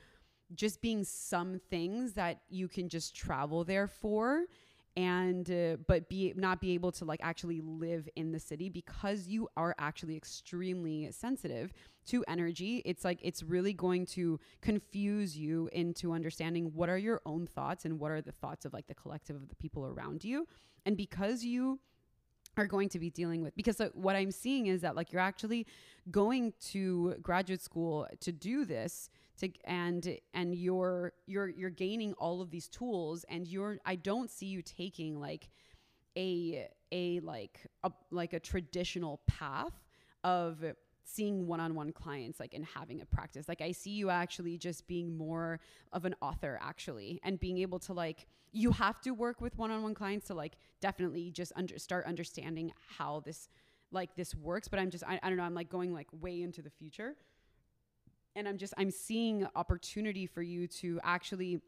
[0.55, 4.45] just being some things that you can just travel there for
[4.99, 9.29] and uh, but be not be able to like actually live in the city because
[9.29, 11.73] you are actually extremely sensitive
[12.07, 12.83] to energy.
[12.85, 17.85] It's like it's really going to confuse you into understanding what are your own thoughts
[17.85, 20.49] and what are the thoughts of like the collective of the people around you.
[20.85, 21.79] And because you
[22.57, 25.23] are going to be dealing with because uh, what i'm seeing is that like you're
[25.23, 25.65] actually
[26.11, 32.41] going to graduate school to do this to and and you're you're you're gaining all
[32.41, 35.49] of these tools and you're i don't see you taking like
[36.17, 39.73] a a like a like a traditional path
[40.25, 40.65] of
[41.05, 43.49] seeing one-on-one clients like and having a practice.
[43.49, 45.61] Like i see you actually just being more
[45.93, 49.95] of an author actually and being able to like you have to work with one-on-one
[49.95, 53.49] clients to like definitely just under, start understanding how this
[53.91, 56.43] like this works but i'm just I, I don't know i'm like going like way
[56.43, 57.15] into the future
[58.39, 61.61] and i'm just i'm seeing opportunity for you to actually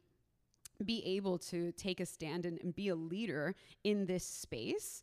[0.84, 3.54] be able to take a stand and, and be a leader
[3.84, 5.02] in this space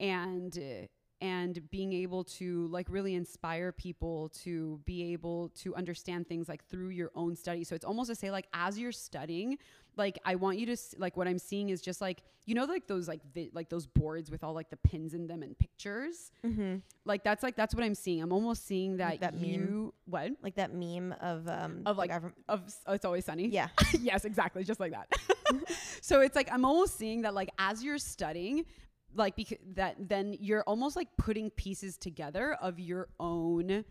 [0.00, 0.86] and uh,
[1.20, 6.62] and being able to like really inspire people to be able to understand things like
[6.66, 7.64] through your own study.
[7.64, 9.56] So it's almost to say like as you're studying
[9.96, 12.86] like i want you to like what i'm seeing is just like you know like
[12.86, 16.30] those like vi- like those boards with all like the pins in them and pictures
[16.44, 16.76] Mm-hmm.
[17.04, 19.92] like that's like that's what i'm seeing i'm almost seeing that, Like that meme?
[20.06, 22.10] what Like that meme of um Of, like,
[22.48, 23.68] of oh, it's always sunny yeah.
[24.00, 25.08] yes, exactly, just like that.
[26.00, 28.64] so it's like I'm almost seeing that like as you're studying,
[29.14, 33.84] like because that then you're almost like putting pieces together of your own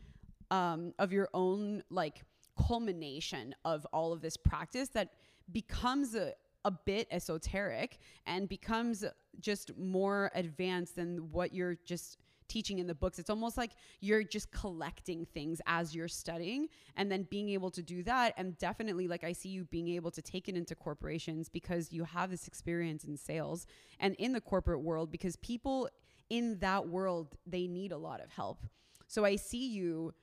[0.52, 2.24] um of your own like
[2.68, 5.10] culmination of all of this practice that
[5.54, 6.34] becomes a
[6.66, 9.04] a bit esoteric and becomes
[9.40, 13.20] just more advanced than what you're just teaching in the books.
[13.20, 17.82] It's almost like you're just collecting things as you're studying and then being able to
[17.82, 18.34] do that.
[18.38, 22.04] And definitely, like, I see you being able to take it into corporations because you
[22.04, 23.66] have this experience in sales
[24.00, 25.90] and in the corporate world because people
[26.30, 28.60] in that world, they need a lot of help.
[29.08, 30.14] So I see you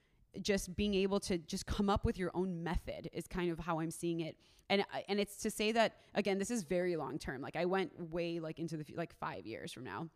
[0.41, 3.81] just being able to just come up with your own method is kind of how
[3.81, 4.37] I'm seeing it.
[4.71, 7.43] And and it's to say that again, this is very long term.
[7.43, 10.09] Like I went way like into the like 5 years from now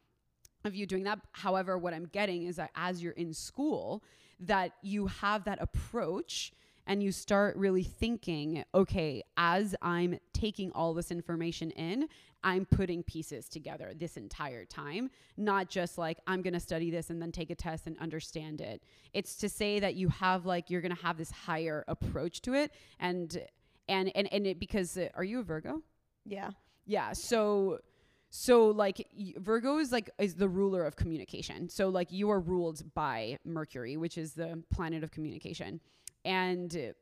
[0.64, 1.18] of you doing that.
[1.32, 4.02] However, what I'm getting is that as you're in school,
[4.40, 6.52] that you have that approach
[6.86, 12.08] and you start really thinking, okay, as I'm taking all this information in,
[12.42, 17.08] I'm putting pieces together this entire time, not just like I'm going to study this
[17.08, 18.82] and then take a test and understand it.
[19.14, 22.52] It's to say that you have like you're going to have this higher approach to
[22.52, 23.38] it and
[23.88, 25.82] and and and it because uh, are you a Virgo?
[26.24, 26.50] Yeah.
[26.86, 27.12] Yeah.
[27.12, 27.78] So
[28.30, 29.06] so like
[29.36, 31.68] Virgo is like is the ruler of communication.
[31.68, 35.80] So like you are ruled by Mercury, which is the planet of communication.
[36.24, 36.94] And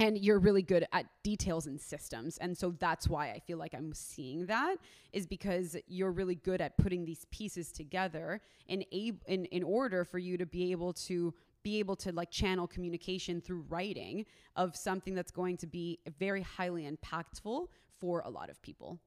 [0.00, 2.38] and you're really good at details and systems.
[2.38, 4.76] And so that's why I feel like I'm seeing that
[5.12, 10.04] is because you're really good at putting these pieces together in a in, in order
[10.04, 14.24] for you to be able to be able to like channel communication through writing
[14.56, 17.66] of something that's going to be very highly impactful
[17.98, 19.00] for a lot of people.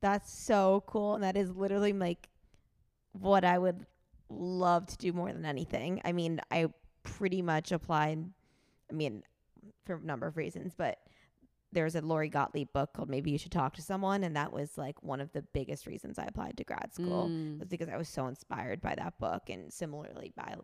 [0.00, 1.14] That's so cool.
[1.14, 2.28] And that is literally like
[3.12, 3.84] what I would
[4.28, 6.00] love to do more than anything.
[6.04, 6.68] I mean, I
[7.02, 8.24] pretty much applied,
[8.90, 9.22] I mean,
[9.84, 10.98] for a number of reasons, but
[11.72, 14.24] there's a Lori Gottlieb book called Maybe You Should Talk to Someone.
[14.24, 17.58] And that was like one of the biggest reasons I applied to grad school Mm.
[17.60, 20.56] was because I was so inspired by that book and similarly by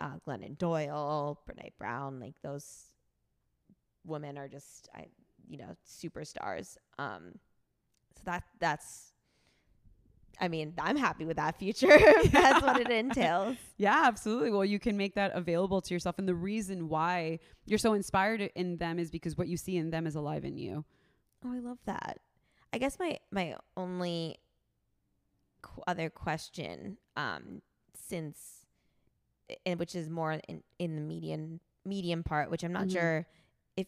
[0.00, 2.20] uh, Glennon Doyle, Brene Brown.
[2.20, 2.86] Like those
[4.04, 5.06] women are just, I,
[5.48, 6.76] you know, superstars.
[6.98, 7.38] Um,
[8.16, 9.12] so that that's,
[10.40, 11.98] I mean, I'm happy with that future.
[12.30, 13.56] that's what it entails.
[13.78, 14.50] Yeah, absolutely.
[14.50, 16.18] Well, you can make that available to yourself.
[16.18, 19.90] And the reason why you're so inspired in them is because what you see in
[19.90, 20.84] them is alive in you.
[21.44, 22.20] Oh, I love that.
[22.72, 24.36] I guess my my only
[25.62, 27.62] qu- other question, um,
[27.94, 28.65] since,
[29.64, 32.92] and which is more in in the median medium part, which I'm not Mhm.
[32.92, 33.26] sure
[33.76, 33.86] if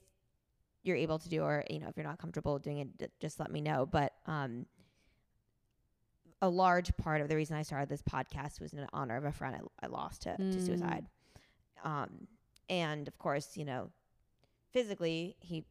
[0.82, 3.40] you're able to do, or you know, if you're not comfortable doing it, d- just
[3.40, 3.84] let me know.
[3.86, 4.66] But um,
[6.40, 9.32] a large part of the reason I started this podcast was in honor of a
[9.32, 10.60] friend I, I lost to, to Mm.
[10.66, 11.06] suicide.
[11.82, 12.28] Um,
[12.68, 13.90] and of course, you know,
[14.72, 15.64] physically he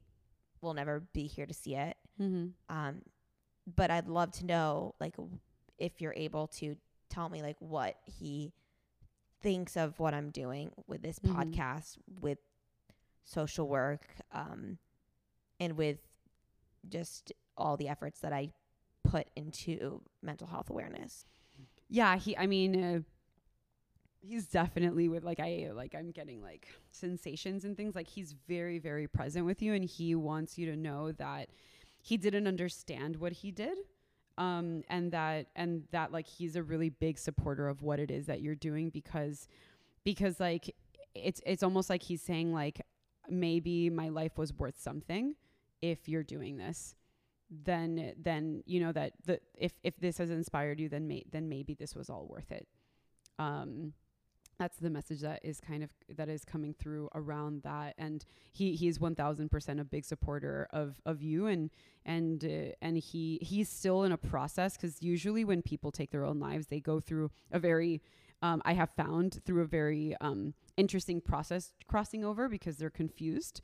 [0.61, 1.95] will never be here to see it.
[2.19, 2.47] Mm-hmm.
[2.75, 3.01] Um,
[3.75, 5.39] but I'd love to know, like, w-
[5.77, 6.75] if you're able to
[7.09, 8.51] tell me, like, what he
[9.41, 11.33] thinks of what I'm doing with this Mhm.
[11.35, 12.39] podcast, with
[13.23, 14.79] social work, um,
[15.59, 15.99] and with
[16.87, 18.53] just all the efforts that I
[19.03, 21.25] put into mental health awareness.
[21.89, 22.35] Yeah, he.
[22.37, 23.01] I mean, uh,
[24.19, 27.95] he's definitely with like I like I'm getting like sensations and things.
[27.95, 31.49] Like he's very very present with you, and he wants you to know that
[32.01, 33.77] he didn't understand what he did.
[34.37, 38.27] Um, and that and that like he's a really big supporter of what it is
[38.27, 39.47] that you're doing because
[40.03, 40.75] because like
[41.15, 42.81] it's it's almost like he's saying like
[43.29, 45.35] maybe my life was worth something
[45.81, 46.95] if you're doing this.
[47.49, 51.49] Then then you know that the if if this has inspired you then may, then
[51.49, 52.67] maybe this was all worth it.
[53.39, 53.93] Um
[54.57, 57.95] that's the message that is kind of that is coming through around that.
[57.97, 61.69] And he he's 1000% a big supporter of of you and
[62.05, 66.25] and uh, and he he's still in a process cuz usually when people take their
[66.25, 68.01] own lives they go through a very
[68.41, 73.61] um, I have found through a very um, interesting process crossing over because they're confused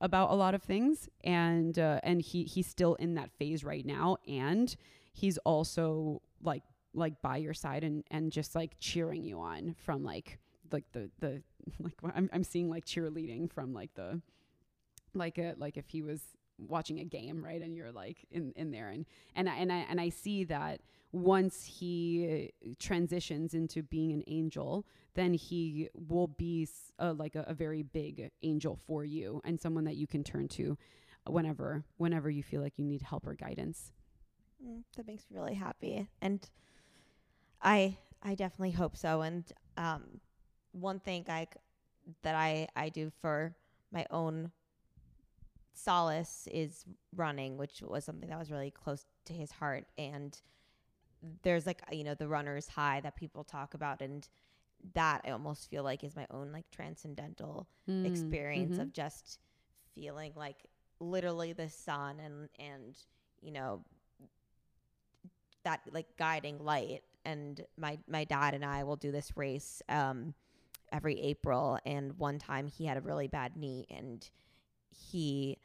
[0.00, 1.08] about a lot of things.
[1.24, 4.16] And uh, and he he's still in that phase right now.
[4.26, 4.74] And
[5.12, 6.62] he's also like
[6.96, 10.38] like by your side and and just like cheering you on from like
[10.72, 11.42] like the the
[11.80, 14.20] like I'm I'm seeing like cheerleading from like the
[15.14, 16.20] like a like if he was
[16.58, 18.88] watching a game right and you're like in in there.
[18.88, 20.80] And and I, and I and I see that
[21.12, 24.84] once he transitions into being an angel
[25.14, 26.68] then he will be
[26.98, 30.46] a, like a, a very big angel for you and someone that you can turn
[30.46, 30.76] to
[31.26, 33.92] whenever whenever you feel like you need help or guidance.
[34.64, 36.48] Mm, that makes me really happy, and
[37.66, 39.22] I I definitely hope so.
[39.22, 39.44] And
[39.76, 40.20] um,
[40.72, 41.48] one thing I
[42.22, 43.56] that I I do for
[43.92, 44.52] my own
[45.74, 49.86] solace is running, which was something that was really close to his heart.
[49.98, 50.40] And
[51.42, 54.28] there's like you know the runner's high that people talk about, and
[54.94, 58.82] that I almost feel like is my own like transcendental Mm, experience mhm.
[58.82, 59.40] of just
[59.94, 60.66] feeling like
[61.00, 62.96] literally the sun and and
[63.42, 63.84] you know
[65.64, 70.34] that like guiding light and my my dad and I will do this race um
[70.92, 71.78] every April.
[71.84, 74.28] And one time he had a really bad knee and
[74.90, 75.58] he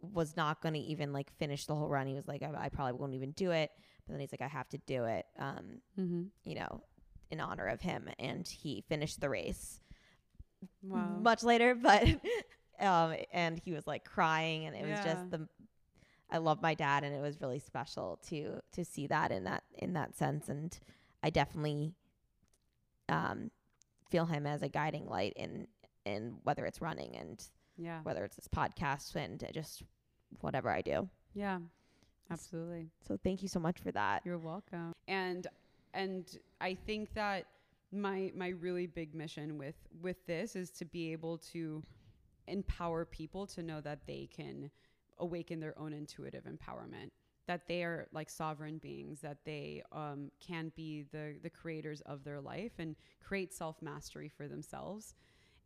[0.00, 2.06] was not going to even like finish the whole run.
[2.06, 3.70] He was like I, I probably won't even do it.
[4.06, 6.22] But then he's like I have to do it um mm-hmm.
[6.44, 6.82] you know
[7.30, 8.08] in honor of him.
[8.18, 9.80] And he finished the race
[10.82, 11.16] wow.
[11.20, 12.04] much later, but
[12.80, 15.48] um, and he was like crying, and it was just the.
[16.30, 19.64] I love my dad, and it was really special to to see that in that
[19.78, 20.78] in that sense, and
[21.22, 21.94] I definitely
[23.08, 23.50] um,
[24.10, 25.66] feel him as a guiding light in
[26.04, 27.42] in whether it's running and
[27.76, 29.82] yeah whether it's this podcast and just
[30.40, 31.08] whatever I do.
[31.34, 31.58] yeah
[32.30, 34.22] absolutely So thank you so much for that.
[34.24, 34.92] You're welcome.
[35.06, 35.46] And
[35.94, 36.26] and
[36.60, 37.46] I think that
[37.92, 41.82] my my really big mission with with this is to be able to
[42.46, 44.70] empower people to know that they can
[45.20, 47.10] awaken their own intuitive empowerment
[47.46, 52.22] that they are like sovereign beings that they um, can be the the creators of
[52.22, 52.94] their life and
[53.26, 55.14] create self mastery for themselves.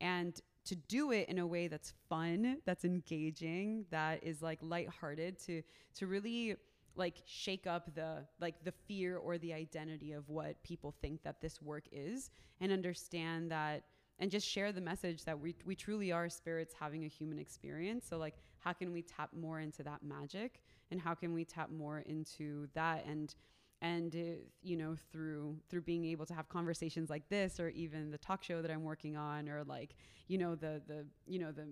[0.00, 5.36] And to do it in a way that's fun that's engaging that is like lighthearted
[5.40, 5.61] to
[5.96, 6.55] to really
[6.94, 11.40] like shake up the like the fear or the identity of what people think that
[11.40, 12.30] this work is
[12.61, 13.82] and understand that
[14.18, 18.07] and just share the message that we, we truly are spirits having a human experience.
[18.09, 21.71] So like how can we tap more into that magic and how can we tap
[21.71, 23.35] more into that and
[23.81, 24.15] and
[24.63, 28.43] you know through through being able to have conversations like this or even the talk
[28.43, 29.95] show that i'm working on or like
[30.29, 31.67] you know the the you know the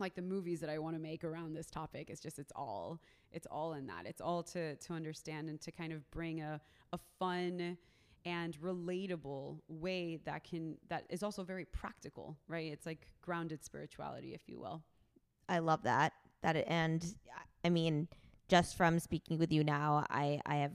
[0.00, 2.10] like the movies that I want to make around this topic.
[2.10, 3.00] It's just it's all
[3.32, 4.06] it's all in that.
[4.06, 6.60] It's all to to understand and to kind of bring a
[6.92, 7.76] a fun
[8.24, 12.70] and relatable way that can that is also very practical, right?
[12.72, 14.82] It's like grounded spirituality, if you will.
[15.48, 16.12] I love that.
[16.42, 17.04] That it, and
[17.64, 18.08] I mean,
[18.48, 20.72] just from speaking with you now, I I have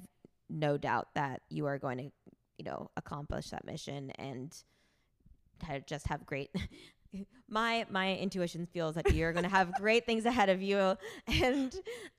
[0.49, 2.03] no doubt that you are going to,
[2.57, 4.55] you know, accomplish that mission and
[5.87, 6.49] just have great.
[7.49, 10.97] my my intuition feels that you're going to have great things ahead of you,
[11.27, 11.73] and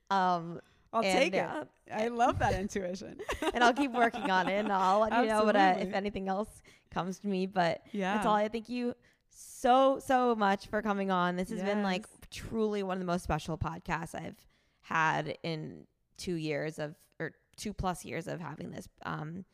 [0.09, 0.59] um,
[0.93, 1.39] I'll And, take it.
[1.45, 3.19] uh, I love that intuition.
[3.53, 6.27] and I'll keep working on it, and I'll let you know what I, if anything
[6.27, 6.49] else
[6.89, 7.45] comes to me.
[7.45, 8.13] But Yeah.
[8.15, 8.35] that's all.
[8.35, 8.95] I thank you
[9.29, 11.35] so so much for coming on.
[11.35, 12.14] This has been like Yes.
[12.35, 14.45] Truly one of the most special podcasts I've
[14.81, 19.45] had in two years of or two plus years of having this um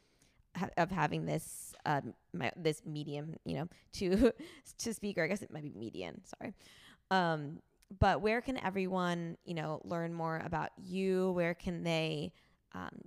[0.55, 4.33] ha- of having this um my, this medium you know to
[4.79, 5.23] to speaker.
[5.23, 6.21] I guess it might be median.
[6.25, 6.53] Sorry.
[7.11, 7.59] Um,
[7.99, 11.31] but where can everyone you know learn more about you?
[11.33, 12.33] Where can they
[12.73, 13.01] um,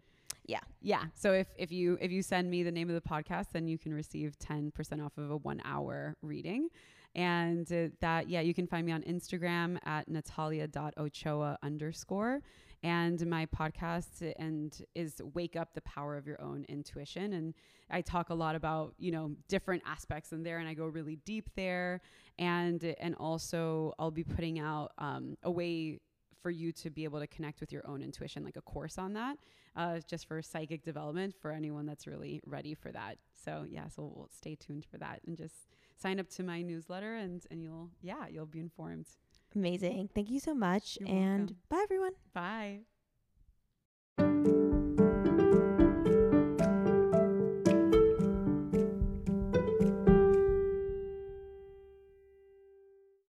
[0.47, 0.59] Yeah.
[0.81, 1.03] Yeah.
[1.13, 3.77] So if, if you if you send me the name of the podcast, then you
[3.77, 6.69] can receive 10% off of a one hour reading.
[7.15, 12.41] And uh, that, yeah, you can find me on Instagram at natalia.ochoa underscore.
[12.83, 17.33] And my podcast and is Wake Up the Power of Your Own Intuition.
[17.33, 17.53] And
[17.91, 21.17] I talk a lot about, you know, different aspects in there and I go really
[21.17, 22.01] deep there.
[22.39, 25.99] And and also I'll be putting out um, a way
[26.41, 29.13] for you to be able to connect with your own intuition, like a course on
[29.13, 29.37] that,
[29.75, 33.17] uh, just for psychic development for anyone that's really ready for that.
[33.45, 35.67] So yeah, so we'll stay tuned for that and just
[36.01, 39.07] sign up to my newsletter and and you'll yeah you'll be informed.
[39.55, 40.09] Amazing.
[40.15, 41.57] Thank you so much You're and welcome.
[41.69, 42.13] bye everyone.
[42.33, 42.81] Bye.